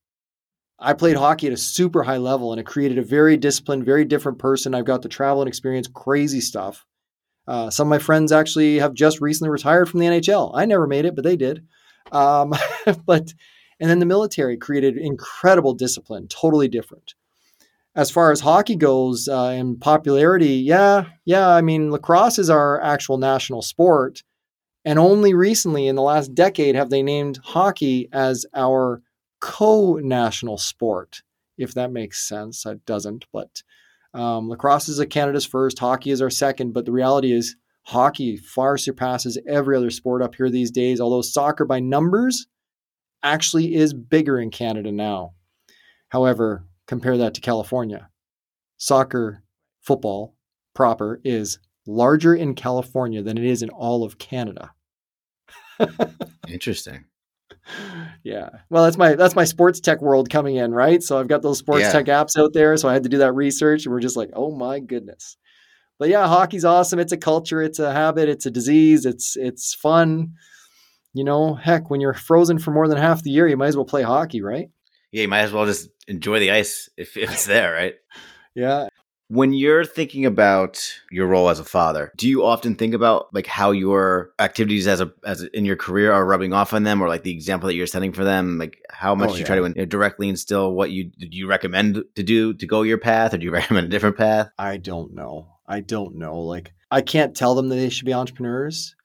I 0.80 0.94
played 0.94 1.16
hockey 1.16 1.48
at 1.48 1.54
a 1.54 1.58
super 1.58 2.04
high 2.04 2.18
level 2.18 2.52
and 2.52 2.60
it 2.60 2.66
created 2.66 2.98
a 2.98 3.04
very 3.04 3.38
disciplined, 3.38 3.86
very 3.86 4.06
different 4.06 4.40
person. 4.40 4.76
I've 4.76 4.86
got 4.86 5.04
to 5.04 5.10
travel 5.10 5.42
and 5.42 5.48
experience 5.48 5.88
crazy 5.88 6.42
stuff. 6.42 6.86
Uh, 7.48 7.70
some 7.70 7.88
of 7.88 7.90
my 7.90 8.00
friends 8.00 8.32
actually 8.32 8.80
have 8.80 8.94
just 8.94 9.22
recently 9.22 9.50
retired 9.50 9.90
from 9.90 10.00
the 10.00 10.08
NHL. 10.08 10.52
I 10.56 10.66
never 10.66 10.88
made 10.88 11.06
it, 11.06 11.16
but 11.16 11.24
they 11.24 11.36
did. 11.36 11.66
Um, 12.12 12.54
but 13.06 13.34
and 13.80 13.90
then 13.90 14.00
the 14.00 14.06
military 14.06 14.58
created 14.58 14.98
incredible 14.98 15.74
discipline, 15.74 16.28
totally 16.28 16.68
different. 16.68 17.16
As 17.96 18.10
far 18.10 18.32
as 18.32 18.40
hockey 18.40 18.76
goes 18.76 19.28
uh, 19.28 19.54
in 19.56 19.78
popularity, 19.78 20.56
yeah, 20.56 21.06
yeah. 21.26 21.48
I 21.48 21.62
mean, 21.62 21.92
lacrosse 21.92 22.40
is 22.40 22.50
our 22.50 22.82
actual 22.82 23.20
national 23.20 23.62
sport, 23.62 24.24
and 24.84 24.98
only 24.98 25.36
recently, 25.36 25.88
in 25.88 25.96
the 25.96 26.02
last 26.02 26.34
decade, 26.34 26.76
have 26.76 26.90
they 26.90 27.04
named 27.04 27.40
hockey 27.44 28.10
as 28.12 28.46
our 28.56 29.02
co-national 29.42 30.58
sport. 30.58 31.22
If 31.58 31.76
that 31.76 31.92
makes 31.92 32.28
sense, 32.28 32.66
it 32.66 32.84
doesn't. 32.86 33.26
But 33.32 33.62
um, 34.14 34.50
lacrosse 34.50 34.90
is 34.90 35.00
a 35.00 35.06
Canada's 35.06 35.46
first, 35.46 35.78
hockey 35.78 36.10
is 36.10 36.22
our 36.22 36.32
second. 36.32 36.74
But 36.74 36.86
the 36.86 36.92
reality 36.92 37.32
is, 37.32 37.56
hockey 37.84 38.38
far 38.38 38.78
surpasses 38.78 39.38
every 39.48 39.78
other 39.78 39.92
sport 39.92 40.24
up 40.24 40.34
here 40.34 40.50
these 40.50 40.72
days. 40.72 41.00
Although 41.00 41.22
soccer, 41.22 41.66
by 41.66 41.80
numbers, 41.80 42.48
actually 43.22 43.76
is 43.76 43.94
bigger 43.94 44.40
in 44.40 44.50
Canada 44.50 44.92
now. 44.92 45.34
However, 46.10 46.66
compare 46.88 47.18
that 47.18 47.34
to 47.36 47.42
California. 47.42 48.10
Soccer, 48.78 49.44
football 49.82 50.36
proper 50.74 51.22
is 51.24 51.60
larger 51.86 52.34
in 52.36 52.56
California 52.56 53.22
than 53.22 53.38
it 53.38 53.44
is 53.46 53.62
in 53.62 53.70
all 53.70 54.04
of 54.04 54.18
Canada. 54.18 54.72
Interesting. 56.48 57.06
Yeah. 58.24 58.50
Well, 58.70 58.84
that's 58.84 58.98
my 58.98 59.16
that's 59.16 59.36
my 59.36 59.46
sports 59.46 59.80
tech 59.80 60.02
world 60.02 60.30
coming 60.30 60.56
in, 60.58 60.74
right? 60.74 61.02
So 61.02 61.18
I've 61.20 61.28
got 61.28 61.42
those 61.42 61.60
sports 61.60 61.84
Yeah. 61.84 61.92
tech 61.92 62.06
apps 62.06 62.38
out 62.38 62.54
there, 62.54 62.76
so 62.78 62.90
I 62.90 62.94
had 62.94 63.04
to 63.04 63.10
do 63.10 63.20
that 63.20 63.34
research 63.34 63.86
and 63.86 63.94
we're 63.94 64.00
just 64.02 64.18
like, 64.18 64.30
"Oh 64.34 64.52
my 64.56 64.80
goodness." 64.80 65.38
But 66.00 66.10
yeah, 66.10 66.28
hockey's 66.28 66.66
awesome. 66.66 67.00
It's 67.00 67.12
a 67.14 67.18
culture, 67.18 67.62
it's 67.62 67.80
a 67.80 67.94
habit, 67.94 68.28
it's 68.28 68.46
a 68.46 68.52
disease, 68.52 69.06
it's 69.06 69.36
it's 69.38 69.74
fun. 69.74 70.34
You 71.14 71.24
know, 71.24 71.54
heck, 71.54 71.90
when 71.90 72.02
you're 72.02 72.14
frozen 72.16 72.58
for 72.60 72.72
more 72.72 72.88
than 72.88 72.98
half 72.98 73.24
the 73.24 73.30
year, 73.30 73.48
you 73.48 73.56
might 73.56 73.68
as 73.68 73.76
well 73.78 73.86
play 73.86 74.02
hockey, 74.02 74.42
right? 74.42 74.70
Yeah, 75.14 75.22
you 75.22 75.28
might 75.30 75.42
as 75.42 75.54
well 75.54 75.66
just 75.66 75.90
enjoy 76.08 76.40
the 76.40 76.52
ice 76.52 76.90
if, 76.98 77.16
if 77.16 77.32
it's 77.32 77.46
there, 77.46 77.72
right? 77.72 77.94
Yeah. 78.56 78.88
When 79.30 79.54
you're 79.54 79.86
thinking 79.86 80.26
about 80.26 80.84
your 81.10 81.28
role 81.28 81.50
as 81.50 81.60
a 81.60 81.64
father, 81.64 82.12
do 82.18 82.28
you 82.28 82.44
often 82.44 82.76
think 82.76 82.94
about 82.94 83.34
like 83.34 83.48
how 83.48 83.72
your 83.72 84.32
activities 84.38 84.86
as 84.86 85.02
a 85.02 85.12
as 85.26 85.42
a, 85.44 85.58
in 85.58 85.66
your 85.66 85.76
career 85.76 86.12
are 86.12 86.26
rubbing 86.26 86.52
off 86.52 86.74
on 86.74 86.84
them, 86.84 87.02
or 87.02 87.08
like 87.08 87.24
the 87.24 87.32
example 87.32 87.68
that 87.68 87.74
you're 87.76 87.88
setting 87.88 88.12
for 88.12 88.24
them? 88.24 88.58
Like 88.58 88.80
how 88.90 89.16
much 89.16 89.32
Oh, 89.32 89.36
you 89.36 89.46
try 89.46 89.56
to 89.56 89.64
in- 89.64 89.90
directly 89.90 90.30
instill 90.30 90.74
what 90.74 90.92
you 90.92 91.06
do 91.06 91.28
you 91.32 91.48
recommend 91.48 92.04
to 92.16 92.24
do 92.24 92.54
to 92.54 92.66
go 92.68 92.82
your 92.84 92.98
path, 93.00 93.34
or 93.34 93.38
do 93.38 93.46
you 93.46 93.52
recommend 93.62 93.88
a 93.88 93.90
different 93.90 94.18
path? 94.18 94.50
I 94.60 94.78
don't 94.78 95.14
know. 95.16 95.48
I 95.68 95.80
don't 95.80 96.16
know. 96.18 96.40
Like, 96.42 96.74
I 96.92 97.02
can't 97.02 97.36
tell 97.36 97.56
them 97.56 97.70
that 97.70 97.76
they 97.76 97.90
should 97.90 98.06
be 98.06 98.14
entrepreneurs. 98.14 98.96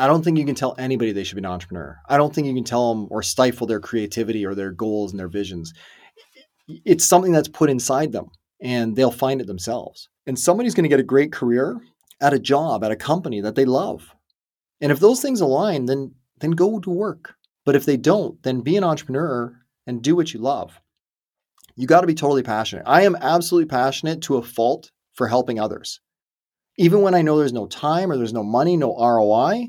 I 0.00 0.06
don't 0.06 0.24
think 0.24 0.38
you 0.38 0.46
can 0.46 0.54
tell 0.54 0.74
anybody 0.78 1.12
they 1.12 1.24
should 1.24 1.36
be 1.36 1.40
an 1.40 1.46
entrepreneur. 1.46 2.00
I 2.08 2.16
don't 2.16 2.34
think 2.34 2.46
you 2.46 2.54
can 2.54 2.64
tell 2.64 2.94
them 2.94 3.06
or 3.10 3.22
stifle 3.22 3.66
their 3.66 3.80
creativity 3.80 4.46
or 4.46 4.54
their 4.54 4.72
goals 4.72 5.12
and 5.12 5.20
their 5.20 5.28
visions. 5.28 5.74
It's 6.66 7.04
something 7.04 7.32
that's 7.32 7.48
put 7.48 7.68
inside 7.68 8.12
them 8.12 8.30
and 8.62 8.96
they'll 8.96 9.10
find 9.10 9.40
it 9.40 9.46
themselves. 9.46 10.08
And 10.26 10.38
somebody's 10.38 10.74
going 10.74 10.84
to 10.84 10.88
get 10.88 11.00
a 11.00 11.04
great 11.04 11.32
career 11.32 11.78
at 12.20 12.32
a 12.32 12.38
job, 12.38 12.82
at 12.82 12.90
a 12.90 12.96
company 12.96 13.42
that 13.42 13.56
they 13.56 13.66
love. 13.66 14.14
And 14.80 14.90
if 14.90 15.00
those 15.00 15.20
things 15.20 15.42
align, 15.42 15.84
then 15.84 16.14
then 16.38 16.52
go 16.52 16.80
to 16.80 16.90
work. 16.90 17.34
But 17.66 17.76
if 17.76 17.84
they 17.84 17.98
don't, 17.98 18.42
then 18.42 18.62
be 18.62 18.76
an 18.78 18.84
entrepreneur 18.84 19.54
and 19.86 20.02
do 20.02 20.16
what 20.16 20.32
you 20.32 20.40
love. 20.40 20.80
You 21.76 21.86
got 21.86 22.00
to 22.00 22.06
be 22.06 22.14
totally 22.14 22.42
passionate. 22.42 22.84
I 22.86 23.02
am 23.02 23.16
absolutely 23.16 23.68
passionate 23.68 24.22
to 24.22 24.36
a 24.36 24.42
fault 24.42 24.90
for 25.12 25.28
helping 25.28 25.60
others. 25.60 26.00
Even 26.78 27.02
when 27.02 27.14
I 27.14 27.20
know 27.20 27.36
there's 27.38 27.52
no 27.52 27.66
time 27.66 28.10
or 28.10 28.16
there's 28.16 28.32
no 28.32 28.42
money, 28.42 28.78
no 28.78 28.96
ROI, 28.96 29.68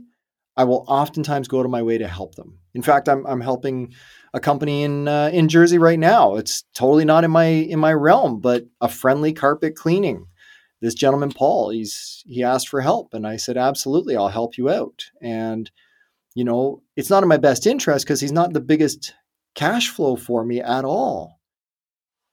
I 0.57 0.63
will 0.65 0.85
oftentimes 0.87 1.47
go 1.47 1.63
to 1.63 1.69
my 1.69 1.81
way 1.81 1.97
to 1.97 2.07
help 2.07 2.35
them. 2.35 2.59
In 2.73 2.81
fact, 2.81 3.07
I'm, 3.07 3.25
I'm 3.25 3.41
helping 3.41 3.93
a 4.33 4.39
company 4.39 4.83
in 4.83 5.07
uh, 5.07 5.29
in 5.33 5.49
Jersey 5.49 5.77
right 5.77 5.99
now. 5.99 6.35
It's 6.35 6.63
totally 6.73 7.05
not 7.05 7.23
in 7.23 7.31
my 7.31 7.45
in 7.45 7.79
my 7.79 7.93
realm, 7.93 8.39
but 8.39 8.65
a 8.79 8.89
friendly 8.89 9.33
carpet 9.33 9.75
cleaning. 9.75 10.27
This 10.81 10.93
gentleman 10.93 11.31
Paul, 11.31 11.69
he's 11.69 12.23
he 12.25 12.43
asked 12.43 12.69
for 12.69 12.81
help, 12.81 13.13
and 13.13 13.25
I 13.25 13.37
said 13.37 13.57
absolutely, 13.57 14.15
I'll 14.15 14.29
help 14.29 14.57
you 14.57 14.69
out. 14.69 15.05
And 15.21 15.69
you 16.35 16.43
know, 16.43 16.81
it's 16.95 17.09
not 17.09 17.23
in 17.23 17.29
my 17.29 17.37
best 17.37 17.67
interest 17.67 18.05
because 18.05 18.21
he's 18.21 18.31
not 18.31 18.53
the 18.53 18.61
biggest 18.61 19.13
cash 19.55 19.89
flow 19.89 20.15
for 20.15 20.45
me 20.45 20.61
at 20.61 20.85
all. 20.85 21.39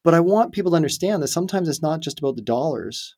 But 0.05 0.15
I 0.15 0.21
want 0.21 0.53
people 0.53 0.71
to 0.73 0.77
understand 0.77 1.23
that 1.23 1.29
sometimes 1.29 1.69
it's 1.69 1.83
not 1.83 2.01
just 2.01 2.19
about 2.19 2.37
the 2.37 2.43
dollars. 2.43 3.17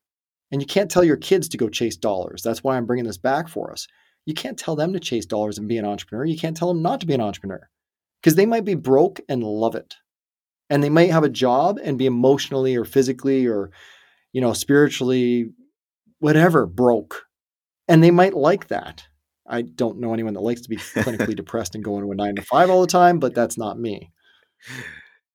And 0.51 0.61
you 0.61 0.67
can't 0.67 0.91
tell 0.91 1.05
your 1.05 1.17
kids 1.17 1.49
to 1.51 1.57
go 1.57 1.69
chase 1.69 1.97
dollars. 1.97 2.43
That's 2.43 2.65
why 2.65 2.77
I'm 2.77 2.87
bringing 2.87 3.05
this 3.05 3.19
back 3.19 3.47
for 3.47 3.71
us. 3.71 3.87
You 4.31 4.35
can't 4.35 4.57
tell 4.57 4.77
them 4.77 4.93
to 4.93 5.01
chase 5.01 5.27
dollars 5.27 5.59
and 5.59 5.67
be 5.67 5.77
an 5.77 5.85
entrepreneur. 5.85 6.25
You 6.25 6.39
can't 6.39 6.57
tell 6.57 6.69
them 6.69 6.83
not 6.83 7.01
to 7.01 7.07
be 7.07 7.15
an 7.15 7.21
entrepreneur 7.21 7.69
because 8.23 8.37
they 8.37 8.47
might 8.47 8.65
be 8.65 8.77
broke 8.77 9.21
and 9.29 9.43
love 9.43 9.75
it. 9.75 9.97
And 10.71 10.85
they 10.85 10.89
might 10.89 11.11
have 11.11 11.25
a 11.25 11.29
job 11.29 11.81
and 11.83 11.99
be 11.99 12.07
emotionally 12.07 12.77
or 12.77 12.85
physically 12.85 13.49
or, 13.49 13.73
you 14.33 14.41
know, 14.41 14.53
spiritually, 14.53 15.51
whatever, 16.21 16.65
broke. 16.65 17.25
And 17.89 18.05
they 18.05 18.13
might 18.13 18.35
like 18.35 18.69
that. 18.69 19.03
I 19.49 19.63
don't 19.63 19.99
know 19.99 20.15
anyone 20.15 20.35
that 20.35 20.43
likes 20.43 20.61
to 20.61 20.69
be 20.69 20.77
clinically 20.77 21.35
depressed 21.37 21.75
and 21.75 21.83
go 21.83 22.01
to 22.01 22.13
a 22.13 22.15
nine 22.15 22.37
to 22.37 22.43
five 22.43 22.71
all 22.71 22.83
the 22.83 22.87
time, 22.87 23.19
but 23.19 23.35
that's 23.35 23.59
not 23.59 23.81
me. 23.81 24.13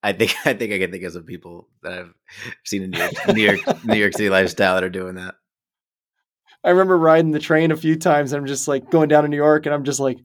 I 0.03 0.13
think 0.13 0.34
I 0.45 0.53
think 0.53 0.71
I 0.71 0.79
can 0.79 0.89
think 0.89 1.03
of 1.03 1.12
some 1.12 1.23
people 1.23 1.67
that 1.84 1.91
I've 1.91 2.13
seen 2.63 2.84
in 2.84 2.91
New 2.91 2.99
York, 2.99 3.13
New 3.27 3.43
York, 3.43 3.84
New 3.84 3.97
York 3.97 4.13
City 4.13 4.29
lifestyle 4.29 4.75
that 4.75 4.86
are 4.86 4.89
doing 4.89 5.15
that. 5.15 5.36
I 6.65 6.71
remember 6.71 6.97
riding 6.97 7.32
the 7.32 7.39
train 7.39 7.71
a 7.71 7.78
few 7.78 7.95
times. 7.95 8.34
And 8.34 8.41
I'm 8.41 8.47
just 8.47 8.67
like 8.67 8.89
going 8.89 9.08
down 9.08 9.23
to 9.23 9.30
New 9.30 9.38
York, 9.38 9.65
and 9.65 9.75
I'm 9.75 9.84
just 9.84 9.99
like, 9.99 10.17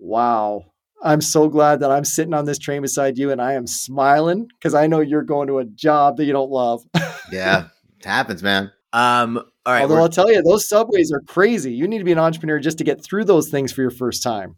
wow, 0.00 0.64
I'm 1.02 1.20
so 1.20 1.48
glad 1.48 1.80
that 1.80 1.92
I'm 1.92 2.04
sitting 2.04 2.34
on 2.34 2.44
this 2.44 2.58
train 2.58 2.82
beside 2.82 3.16
you, 3.16 3.30
and 3.30 3.40
I 3.40 3.52
am 3.52 3.66
smiling 3.66 4.48
because 4.58 4.74
I 4.74 4.88
know 4.88 5.00
you're 5.00 5.22
going 5.22 5.46
to 5.46 5.58
a 5.58 5.64
job 5.64 6.16
that 6.16 6.24
you 6.24 6.32
don't 6.32 6.50
love. 6.50 6.82
yeah, 7.32 7.68
it 8.00 8.04
happens, 8.04 8.42
man. 8.42 8.72
Um, 8.92 9.38
all 9.64 9.72
right. 9.72 9.82
Although 9.82 9.98
I'll 9.98 10.08
tell 10.08 10.30
you, 10.30 10.42
those 10.42 10.68
subways 10.68 11.12
are 11.12 11.20
crazy. 11.20 11.72
You 11.72 11.86
need 11.86 11.98
to 11.98 12.04
be 12.04 12.12
an 12.12 12.18
entrepreneur 12.18 12.58
just 12.58 12.78
to 12.78 12.84
get 12.84 13.04
through 13.04 13.24
those 13.24 13.48
things 13.48 13.72
for 13.72 13.82
your 13.82 13.90
first 13.90 14.22
time. 14.22 14.56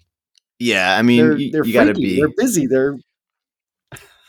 Yeah, 0.58 0.96
I 0.96 1.02
mean, 1.02 1.18
they're, 1.28 1.36
you, 1.36 1.52
they're 1.52 1.64
you 1.64 1.72
got 1.74 1.84
to 1.84 1.94
be. 1.94 2.16
They're 2.16 2.32
busy. 2.36 2.66
They're 2.66 2.96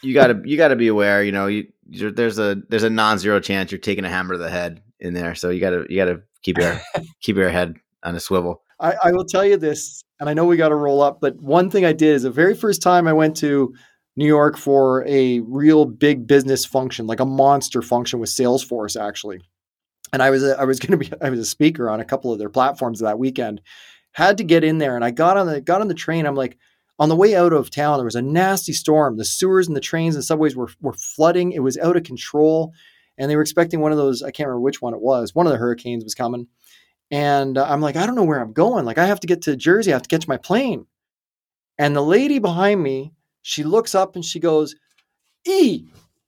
you 0.04 0.14
got 0.14 0.28
to 0.28 0.42
you 0.44 0.58
got 0.58 0.70
to 0.70 0.76
be 0.76 0.90
aware. 0.90 1.24
You 1.24 1.32
know, 1.32 1.48
you 1.48 1.68
there's 1.86 2.40
a 2.40 2.58
there's 2.68 2.84
a 2.84 2.90
non-zero 2.90 3.40
chance 3.40 3.72
you're 3.72 3.80
taking 3.80 4.04
a 4.04 4.10
hammer 4.10 4.34
to 4.34 4.38
the 4.38 4.50
head 4.50 4.82
in 5.00 5.14
there. 5.14 5.36
So 5.36 5.50
you 5.50 5.60
got 5.60 5.72
to 5.72 5.86
you 5.90 5.98
got 5.98 6.06
to 6.06 6.22
keep 6.42 6.58
your 6.58 6.80
keep 7.22 7.36
your 7.36 7.50
head 7.50 7.76
on 8.04 8.16
a 8.16 8.20
swivel. 8.20 8.62
I, 8.80 8.96
I 9.06 9.12
will 9.12 9.26
tell 9.26 9.46
you 9.46 9.58
this, 9.58 10.04
and 10.20 10.30
I 10.30 10.34
know 10.34 10.46
we 10.46 10.56
got 10.56 10.70
to 10.70 10.76
roll 10.76 11.02
up, 11.02 11.20
but 11.20 11.36
one 11.42 11.70
thing 11.70 11.86
I 11.86 11.92
did 11.92 12.16
is 12.16 12.24
the 12.24 12.32
very 12.32 12.56
first 12.56 12.82
time 12.82 13.08
I 13.08 13.14
went 13.14 13.36
to 13.38 13.74
New 14.16 14.26
York 14.26 14.58
for 14.58 15.06
a 15.06 15.42
real 15.42 15.86
big 15.86 16.28
business 16.28 16.66
function, 16.66 17.06
like 17.06 17.20
a 17.20 17.26
monster 17.26 17.82
function 17.82 18.20
with 18.20 18.30
Salesforce, 18.30 19.00
actually. 19.00 19.42
And 20.14 20.24
I 20.24 20.30
was 20.30 20.44
a, 20.44 20.60
I 20.60 20.64
was 20.64 20.80
going 20.80 20.98
to 20.98 21.10
be 21.10 21.12
I 21.22 21.30
was 21.30 21.40
a 21.40 21.46
speaker 21.46 21.90
on 21.90 22.00
a 22.00 22.06
couple 22.06 22.32
of 22.32 22.40
their 22.40 22.50
platforms 22.50 23.00
that 23.00 23.20
weekend. 23.20 23.62
Had 24.14 24.38
to 24.38 24.44
get 24.44 24.64
in 24.64 24.80
there, 24.80 24.96
and 24.96 25.06
I 25.06 25.12
got 25.12 25.38
on 25.38 25.48
the 25.48 25.62
got 25.62 25.82
on 25.82 25.88
the 25.88 25.94
train. 25.94 26.26
I'm 26.26 26.36
like, 26.36 26.58
on 27.00 27.10
the 27.10 27.16
way 27.16 27.36
out 27.36 27.54
of 27.54 27.70
town, 27.70 27.98
there 27.98 28.06
was 28.06 28.16
a 28.16 28.22
nasty 28.22 28.74
storm. 28.74 29.18
The 29.18 29.26
sewers 29.26 29.68
and 29.68 29.76
the 29.76 29.82
trains 29.82 30.16
and 30.16 30.24
subways 30.24 30.56
were, 30.56 30.70
were 30.82 30.94
flooding. 30.94 31.54
It 31.54 31.64
was 31.64 31.78
out 31.78 31.96
of 31.96 32.04
control. 32.04 32.74
And 33.20 33.30
they 33.30 33.36
were 33.36 33.42
expecting 33.42 33.82
one 33.82 33.92
of 33.92 33.98
those, 33.98 34.24
I 34.24 34.32
can't 34.32 34.48
remember 34.48 34.62
which 34.62 34.82
one 34.82 34.94
it 34.94 35.02
was. 35.02 35.36
One 35.36 35.46
of 35.46 35.52
the 35.52 35.60
hurricanes 35.60 36.04
was 36.04 36.16
coming. 36.16 36.48
And 37.12 37.58
uh, 37.58 37.66
I'm 37.68 37.82
like, 37.82 37.96
I 37.96 38.06
don't 38.06 38.16
know 38.16 38.24
where 38.24 38.40
I'm 38.40 38.54
going. 38.54 38.86
Like, 38.86 38.98
I 38.98 39.06
have 39.06 39.20
to 39.20 39.28
get 39.28 39.42
to 39.44 39.56
Jersey. 39.56 39.92
I 39.92 39.96
have 39.96 40.04
to 40.04 40.10
catch 40.10 40.28
my 40.28 40.38
plane. 40.38 40.86
And 41.78 41.96
the 41.96 42.02
lady 42.02 42.40
behind 42.40 42.82
me, 42.82 43.14
she 43.42 43.64
looks 43.64 43.94
up 43.94 44.16
and 44.16 44.24
she 44.24 44.40
goes, 44.40 44.76
E, 45.46 45.86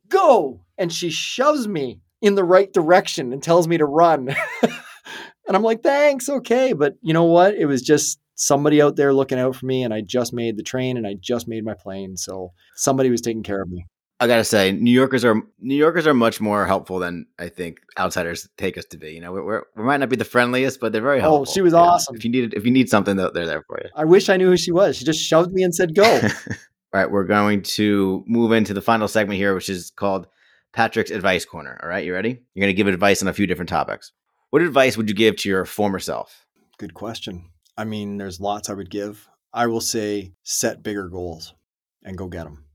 go. 0.10 0.62
And 0.78 0.92
she 0.92 1.10
shoves 1.10 1.68
me 1.68 2.02
in 2.22 2.36
the 2.36 2.44
right 2.44 2.72
direction 2.72 3.34
and 3.34 3.42
tells 3.42 3.68
me 3.68 3.78
to 3.78 3.86
run. 3.86 4.30
and 4.62 5.56
I'm 5.56 5.64
like, 5.64 5.84
thanks, 5.84 6.30
okay. 6.30 6.74
But 6.74 6.96
you 7.02 7.14
know 7.14 7.26
what? 7.26 7.56
It 7.56 7.66
was 7.66 7.82
just 7.82 8.20
somebody 8.36 8.82
out 8.82 8.96
there 8.96 9.14
looking 9.14 9.40
out 9.40 9.56
for 9.56 9.66
me 9.66 9.84
and 9.84 9.94
I 9.94 10.02
just 10.02 10.34
made 10.34 10.58
the 10.58 10.64
train 10.64 10.98
and 10.98 11.06
I 11.06 11.14
just 11.14 11.48
made 11.48 11.64
my 11.64 11.74
plane. 11.74 12.18
So 12.18 12.54
somebody 12.76 13.10
was 13.10 13.22
taking 13.22 13.44
care 13.44 13.62
of 13.62 13.70
me. 13.70 13.86
I 14.22 14.28
gotta 14.28 14.44
say, 14.44 14.72
New 14.72 14.92
Yorkers 14.92 15.26
are 15.26 15.42
New 15.60 15.76
Yorkers 15.76 16.06
are 16.06 16.14
much 16.14 16.40
more 16.40 16.68
helpful 16.68 17.00
than 17.00 17.26
I 17.40 17.50
think 17.50 17.80
outsiders 17.98 18.48
take 18.56 18.78
us 18.78 18.86
to 18.86 18.98
be. 18.98 19.14
You 19.14 19.20
know, 19.20 19.32
we're, 19.32 19.64
we 19.76 19.84
might 19.84 19.98
not 19.98 20.10
be 20.10 20.16
the 20.16 20.24
friendliest, 20.24 20.80
but 20.80 20.94
they're 20.94 21.02
very 21.02 21.18
oh, 21.18 21.22
helpful. 21.22 21.46
Oh, 21.50 21.54
she 21.54 21.62
was 21.62 21.74
awesome. 21.74 22.16
If 22.16 22.24
you 22.24 22.30
need 22.30 22.54
if 22.54 22.64
you 22.64 22.70
need 22.70 22.88
something, 22.88 23.16
they're 23.16 23.32
there 23.32 23.64
for 23.64 23.80
you. 23.84 23.90
I 23.96 24.06
wish 24.06 24.30
I 24.30 24.38
knew 24.38 24.50
who 24.50 24.58
she 24.58 24.72
was. 24.72 24.96
She 24.96 25.06
just 25.06 25.20
shoved 25.20 25.52
me 25.52 25.64
and 25.64 25.74
said, 25.74 25.96
"Go." 25.96 26.04
All 26.94 27.00
right, 27.00 27.10
we're 27.10 27.24
going 27.24 27.64
to 27.64 28.24
move 28.28 28.52
into 28.52 28.76
the 28.76 28.82
final 28.82 29.08
segment 29.08 29.38
here, 29.38 29.56
which 29.56 29.70
is 29.70 29.90
called 29.90 30.28
Patrick's 30.72 31.10
Advice 31.10 31.44
Corner. 31.44 31.80
All 31.82 31.90
right, 31.90 32.06
you 32.06 32.14
ready? 32.14 32.42
You're 32.54 32.64
going 32.64 32.76
to 32.76 32.78
give 32.78 32.88
advice 32.88 33.24
on 33.24 33.28
a 33.28 33.34
few 33.34 33.48
different 33.48 33.70
topics. 33.70 34.12
What 34.52 34.62
advice 34.62 34.98
would 34.98 35.10
you 35.10 35.16
give 35.16 35.36
to 35.38 35.50
your 35.50 35.66
former 35.66 36.00
self? 36.00 36.46
Good 36.78 36.94
question. 36.94 37.50
I 37.76 37.86
mean, 37.86 38.18
there's 38.18 38.40
lots 38.40 38.70
I 38.70 38.74
would 38.74 38.92
give. 38.92 39.28
I 39.52 39.66
will 39.66 39.82
say 39.82 40.34
set 40.44 40.84
bigger 40.84 41.10
goals 41.10 41.56
and 42.04 42.18
go 42.18 42.28
get 42.28 42.44
them. 42.44 42.66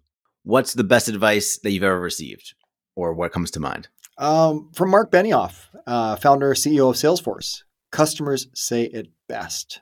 What's 0.47 0.75
the 0.75 0.85
best 0.85 1.09
advice 1.09 1.59
that 1.59 1.73
you've 1.73 1.83
ever 1.83 1.99
received, 1.99 2.55
or 2.95 3.13
what 3.13 3.33
comes 3.33 3.51
to 3.51 3.59
mind? 3.59 3.89
Um, 4.17 4.71
from 4.73 4.91
Mark 4.91 5.11
Benioff, 5.11 5.67
uh, 5.89 6.15
founder 6.15 6.55
CEO 6.55 6.89
of 6.89 6.95
Salesforce. 6.95 7.65
Customers 7.91 8.47
say 8.55 8.85
it 8.85 9.09
best. 9.29 9.81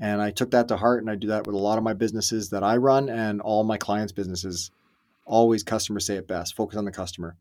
And 0.00 0.22
I 0.22 0.30
took 0.30 0.52
that 0.52 0.68
to 0.68 0.78
heart, 0.78 1.02
and 1.02 1.10
I 1.10 1.16
do 1.16 1.26
that 1.26 1.46
with 1.46 1.54
a 1.54 1.58
lot 1.58 1.76
of 1.76 1.84
my 1.84 1.92
businesses 1.92 2.48
that 2.48 2.64
I 2.64 2.78
run 2.78 3.10
and 3.10 3.42
all 3.42 3.64
my 3.64 3.76
clients' 3.76 4.12
businesses. 4.12 4.70
Always 5.26 5.62
customers 5.62 6.06
say 6.06 6.16
it 6.16 6.26
best. 6.26 6.56
Focus 6.56 6.78
on 6.78 6.86
the 6.86 6.90
customer. 6.90 7.36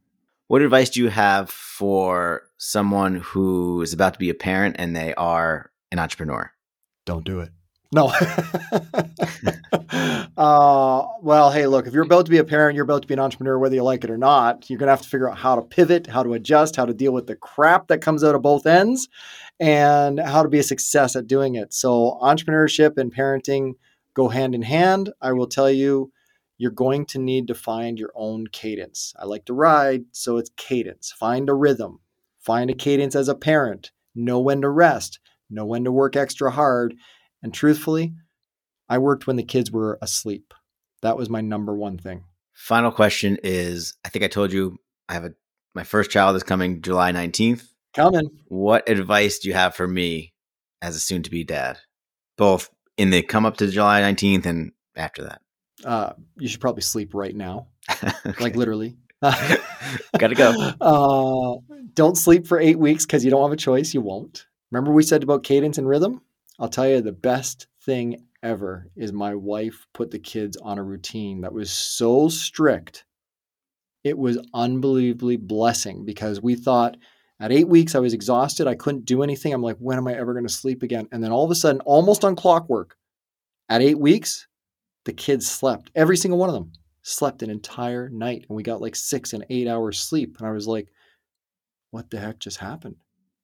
What 0.47 0.61
advice 0.61 0.89
do 0.89 0.99
you 0.99 1.07
have 1.07 1.49
for 1.49 2.41
someone 2.57 3.15
who 3.15 3.81
is 3.81 3.93
about 3.93 4.11
to 4.11 4.19
be 4.19 4.29
a 4.29 4.33
parent 4.33 4.75
and 4.77 4.93
they 4.93 5.13
are 5.13 5.71
an 5.89 5.99
entrepreneur? 5.99 6.51
don't 7.05 7.23
do 7.23 7.39
it. 7.39 7.51
No. 7.93 8.07
uh, 10.37 11.07
well, 11.21 11.51
hey, 11.51 11.67
look, 11.67 11.87
if 11.87 11.93
you're 11.93 12.03
about 12.03 12.25
to 12.25 12.31
be 12.31 12.37
a 12.37 12.43
parent, 12.43 12.75
you're 12.75 12.85
about 12.85 13.01
to 13.01 13.07
be 13.07 13.13
an 13.13 13.19
entrepreneur, 13.19 13.59
whether 13.59 13.75
you 13.75 13.83
like 13.83 14.05
it 14.05 14.09
or 14.09 14.17
not, 14.17 14.69
you're 14.69 14.79
going 14.79 14.87
to 14.87 14.93
have 14.93 15.01
to 15.01 15.09
figure 15.09 15.29
out 15.29 15.37
how 15.37 15.55
to 15.55 15.61
pivot, 15.61 16.07
how 16.07 16.23
to 16.23 16.33
adjust, 16.33 16.77
how 16.77 16.85
to 16.85 16.93
deal 16.93 17.11
with 17.11 17.27
the 17.27 17.35
crap 17.35 17.87
that 17.87 18.01
comes 18.01 18.23
out 18.23 18.33
of 18.33 18.41
both 18.41 18.65
ends, 18.65 19.09
and 19.59 20.21
how 20.21 20.41
to 20.41 20.47
be 20.47 20.59
a 20.59 20.63
success 20.63 21.17
at 21.17 21.27
doing 21.27 21.55
it. 21.55 21.73
So, 21.73 22.17
entrepreneurship 22.21 22.97
and 22.97 23.13
parenting 23.13 23.73
go 24.13 24.29
hand 24.29 24.55
in 24.55 24.61
hand. 24.61 25.11
I 25.21 25.33
will 25.33 25.47
tell 25.47 25.69
you, 25.69 26.13
you're 26.57 26.71
going 26.71 27.05
to 27.07 27.19
need 27.19 27.47
to 27.47 27.55
find 27.55 27.99
your 27.99 28.11
own 28.15 28.47
cadence. 28.47 29.13
I 29.19 29.25
like 29.25 29.43
to 29.45 29.53
ride, 29.53 30.05
so 30.13 30.37
it's 30.37 30.51
cadence. 30.55 31.11
Find 31.11 31.49
a 31.49 31.53
rhythm, 31.53 31.99
find 32.39 32.69
a 32.69 32.75
cadence 32.75 33.15
as 33.17 33.27
a 33.27 33.35
parent, 33.35 33.91
know 34.15 34.39
when 34.39 34.61
to 34.61 34.69
rest 34.69 35.19
know 35.51 35.65
when 35.65 35.83
to 35.83 35.91
work 35.91 36.15
extra 36.15 36.49
hard. 36.49 36.95
And 37.43 37.53
truthfully, 37.53 38.13
I 38.87 38.97
worked 38.97 39.27
when 39.27 39.35
the 39.35 39.43
kids 39.43 39.71
were 39.71 39.97
asleep. 40.01 40.53
That 41.01 41.17
was 41.17 41.29
my 41.29 41.41
number 41.41 41.73
one 41.73 41.97
thing. 41.97 42.25
Final 42.53 42.91
question 42.91 43.37
is 43.43 43.95
I 44.05 44.09
think 44.09 44.23
I 44.23 44.27
told 44.27 44.51
you 44.51 44.77
I 45.09 45.13
have 45.13 45.25
a 45.25 45.33
my 45.73 45.83
first 45.83 46.11
child 46.11 46.35
is 46.35 46.43
coming 46.43 46.81
July 46.81 47.11
19th. 47.11 47.63
Coming. 47.95 48.29
What 48.47 48.89
advice 48.89 49.39
do 49.39 49.47
you 49.47 49.53
have 49.53 49.75
for 49.75 49.87
me 49.87 50.33
as 50.81 50.95
a 50.95 50.99
soon 50.99 51.23
to 51.23 51.31
be 51.31 51.43
dad? 51.43 51.79
Both 52.37 52.69
in 52.97 53.09
the 53.09 53.21
come 53.21 53.45
up 53.45 53.57
to 53.57 53.67
July 53.67 54.01
19th 54.01 54.45
and 54.45 54.71
after 54.95 55.23
that. 55.23 55.41
Uh, 55.83 56.13
you 56.37 56.47
should 56.47 56.61
probably 56.61 56.81
sleep 56.81 57.13
right 57.13 57.35
now. 57.35 57.67
okay. 58.03 58.43
Like 58.43 58.55
literally. 58.55 58.97
Gotta 59.21 60.35
go. 60.35 60.71
Uh, 60.81 61.75
don't 61.93 62.17
sleep 62.17 62.47
for 62.47 62.59
eight 62.59 62.79
weeks 62.79 63.05
because 63.05 63.23
you 63.23 63.31
don't 63.31 63.43
have 63.43 63.51
a 63.51 63.57
choice. 63.57 63.93
You 63.93 64.01
won't. 64.01 64.45
Remember 64.71 64.91
we 64.91 65.03
said 65.03 65.23
about 65.23 65.43
cadence 65.43 65.77
and 65.77 65.87
rhythm? 65.87 66.21
I'll 66.61 66.69
tell 66.69 66.87
you 66.87 67.01
the 67.01 67.11
best 67.11 67.65
thing 67.85 68.27
ever 68.43 68.87
is 68.95 69.11
my 69.11 69.33
wife 69.33 69.87
put 69.95 70.11
the 70.11 70.19
kids 70.19 70.57
on 70.57 70.77
a 70.77 70.83
routine 70.83 71.41
that 71.41 71.53
was 71.53 71.71
so 71.71 72.29
strict. 72.29 73.03
It 74.03 74.15
was 74.15 74.37
unbelievably 74.53 75.37
blessing 75.37 76.05
because 76.05 76.39
we 76.39 76.53
thought 76.53 76.97
at 77.39 77.51
eight 77.51 77.67
weeks 77.67 77.95
I 77.95 77.99
was 77.99 78.13
exhausted. 78.13 78.67
I 78.67 78.75
couldn't 78.75 79.05
do 79.05 79.23
anything. 79.23 79.53
I'm 79.53 79.63
like, 79.63 79.77
when 79.79 79.97
am 79.97 80.07
I 80.07 80.13
ever 80.13 80.33
going 80.33 80.45
to 80.45 80.53
sleep 80.53 80.83
again? 80.83 81.07
And 81.11 81.23
then 81.23 81.31
all 81.31 81.43
of 81.43 81.49
a 81.49 81.55
sudden, 81.55 81.81
almost 81.81 82.23
on 82.23 82.35
clockwork, 82.35 82.95
at 83.67 83.81
eight 83.81 83.97
weeks, 83.97 84.47
the 85.05 85.13
kids 85.13 85.49
slept. 85.49 85.89
Every 85.95 86.15
single 86.15 86.37
one 86.37 86.49
of 86.49 86.53
them 86.53 86.73
slept 87.01 87.41
an 87.41 87.49
entire 87.49 88.07
night. 88.09 88.45
And 88.47 88.55
we 88.55 88.61
got 88.61 88.81
like 88.81 88.95
six 88.95 89.33
and 89.33 89.43
eight 89.49 89.67
hours 89.67 89.99
sleep. 89.99 90.35
And 90.37 90.47
I 90.47 90.51
was 90.51 90.67
like, 90.67 90.89
what 91.89 92.11
the 92.11 92.19
heck 92.19 92.37
just 92.37 92.57
happened? 92.57 92.97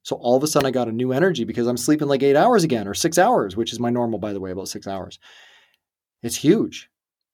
So 0.08 0.16
all 0.16 0.38
of 0.38 0.44
a 0.44 0.48
sudden, 0.48 0.66
I 0.66 0.72
got 0.72 0.88
a 0.88 0.94
new 0.94 1.12
energy 1.12 1.44
because 1.44 1.68
I'm 1.68 1.76
sleeping 1.76 2.08
like 2.08 2.24
eight 2.24 2.38
hours 2.38 2.64
again 2.64 2.88
or 2.88 2.94
six 2.94 3.18
hours, 3.18 3.58
which 3.58 3.74
is 3.74 3.80
my 3.82 3.90
normal, 3.90 4.20
by 4.20 4.32
the 4.32 4.40
way, 4.40 4.52
about 4.52 4.70
six 4.70 4.88
hours. 4.88 5.20
It's 6.24 6.38
huge. 6.38 6.90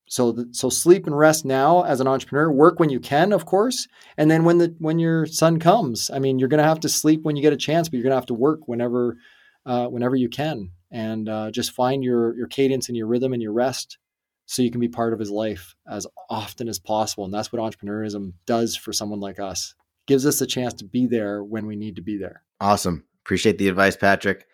So, 0.08 0.44
so 0.50 0.70
sleep 0.70 1.06
and 1.06 1.16
rest 1.16 1.44
now 1.44 1.84
as 1.84 2.00
an 2.00 2.08
entrepreneur. 2.08 2.50
Work 2.50 2.80
when 2.80 2.90
you 2.90 2.98
can, 2.98 3.32
of 3.32 3.46
course, 3.46 3.86
and 4.16 4.28
then 4.28 4.42
when 4.42 4.58
the 4.58 4.74
when 4.80 4.98
your 4.98 5.24
son 5.24 5.60
comes, 5.60 6.10
I 6.10 6.18
mean, 6.18 6.40
you're 6.40 6.48
to 6.48 6.62
have 6.64 6.80
to 6.80 6.88
sleep 6.88 7.22
when 7.22 7.36
you 7.36 7.42
get 7.42 7.52
a 7.52 7.56
chance, 7.56 7.88
but 7.88 8.00
you're 8.00 8.08
to 8.08 8.14
have 8.16 8.26
to 8.26 8.34
work 8.34 8.66
whenever, 8.66 9.18
uh, 9.64 9.86
whenever 9.86 10.16
you 10.16 10.28
can. 10.28 10.70
and 10.90 11.28
uh, 11.28 11.52
just 11.52 11.72
find 11.72 12.02
your 12.02 12.36
your 12.36 12.48
cadence 12.48 12.88
and 12.88 12.96
your 12.96 13.06
rhythm 13.06 13.32
and 13.32 13.42
your 13.42 13.52
rest 13.52 13.98
so 14.46 14.62
you 14.62 14.70
can 14.70 14.80
be 14.80 14.88
part 14.88 15.12
of 15.12 15.20
his 15.20 15.30
life 15.30 15.74
as 15.88 16.06
often 16.28 16.68
as 16.68 16.78
possible 16.78 17.24
and 17.24 17.32
that's 17.32 17.52
what 17.52 17.62
entrepreneurism 17.62 18.32
does 18.46 18.76
for 18.76 18.92
someone 18.92 19.20
like 19.20 19.38
us 19.38 19.74
gives 20.06 20.26
us 20.26 20.40
a 20.40 20.46
chance 20.46 20.74
to 20.74 20.84
be 20.84 21.06
there 21.06 21.42
when 21.42 21.66
we 21.66 21.76
need 21.76 21.96
to 21.96 22.02
be 22.02 22.16
there. 22.16 22.42
Awesome. 22.60 23.04
Appreciate 23.24 23.58
the 23.58 23.68
advice 23.68 23.96
patrick. 23.96 24.46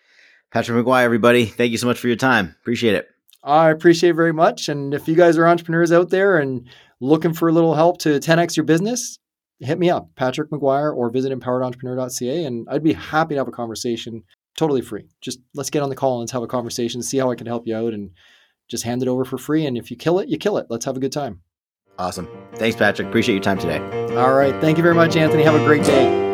Patrick 0.51 0.85
mcguire 0.85 1.05
everybody 1.05 1.45
thank 1.45 1.73
you 1.73 1.79
so 1.79 1.87
much 1.87 1.99
for 1.99 2.09
your 2.09 2.17
time. 2.17 2.55
Appreciate 2.61 2.95
it. 2.95 3.09
I 3.43 3.71
appreciate 3.71 4.11
it 4.11 4.15
very 4.15 4.33
much. 4.33 4.69
And 4.69 4.93
if 4.93 5.09
you 5.09 5.15
guys 5.15 5.39
are 5.39 5.47
entrepreneurs 5.47 5.93
out 5.93 6.11
there 6.11 6.39
and 6.39 6.69
looking 7.01 7.33
for 7.33 7.49
a 7.49 7.53
little 7.53 7.75
help 7.75 7.99
to 7.99 8.21
10x 8.21 8.57
your 8.57 8.65
business 8.65 9.19
hit 9.63 9.79
me 9.79 9.91
up 9.91 10.09
patrick 10.17 10.51
mcguire 10.51 10.95
or 10.95 11.11
visit 11.11 11.39
empoweredentrepreneur.ca 11.39 12.45
and 12.45 12.67
i'd 12.71 12.83
be 12.83 12.95
happy 12.95 13.35
to 13.35 13.39
have 13.39 13.49
a 13.49 13.53
conversation 13.53 14.23
totally 14.57 14.83
free. 14.83 15.07
Just 15.21 15.39
let's 15.55 15.71
get 15.71 15.83
on 15.83 15.89
the 15.89 15.97
call 15.97 16.15
and 16.15 16.21
let's 16.21 16.33
have 16.33 16.43
a 16.43 16.47
conversation 16.47 17.03
see 17.03 17.19
how 17.19 17.31
i 17.31 17.35
can 17.35 17.47
help 17.47 17.67
you 17.67 17.75
out 17.75 17.93
and 17.95 18.11
just 18.71 18.85
hand 18.85 19.03
it 19.03 19.09
over 19.09 19.25
for 19.25 19.37
free. 19.37 19.67
And 19.67 19.77
if 19.77 19.91
you 19.91 19.97
kill 19.97 20.21
it, 20.21 20.29
you 20.29 20.39
kill 20.39 20.57
it. 20.57 20.67
Let's 20.71 20.85
have 20.85 20.97
a 20.97 21.01
good 21.01 21.13
time. 21.13 21.41
Awesome. 21.99 22.29
Thanks, 22.55 22.77
Patrick. 22.77 23.09
Appreciate 23.09 23.35
your 23.35 23.45
time 23.45 23.59
today. 23.59 23.79
All 24.17 24.35
right. 24.35 24.59
Thank 24.61 24.79
you 24.79 24.83
very 24.83 24.95
much, 24.95 25.17
Anthony. 25.17 25.43
Have 25.43 25.55
a 25.55 25.65
great 25.65 25.85
day. 25.85 26.30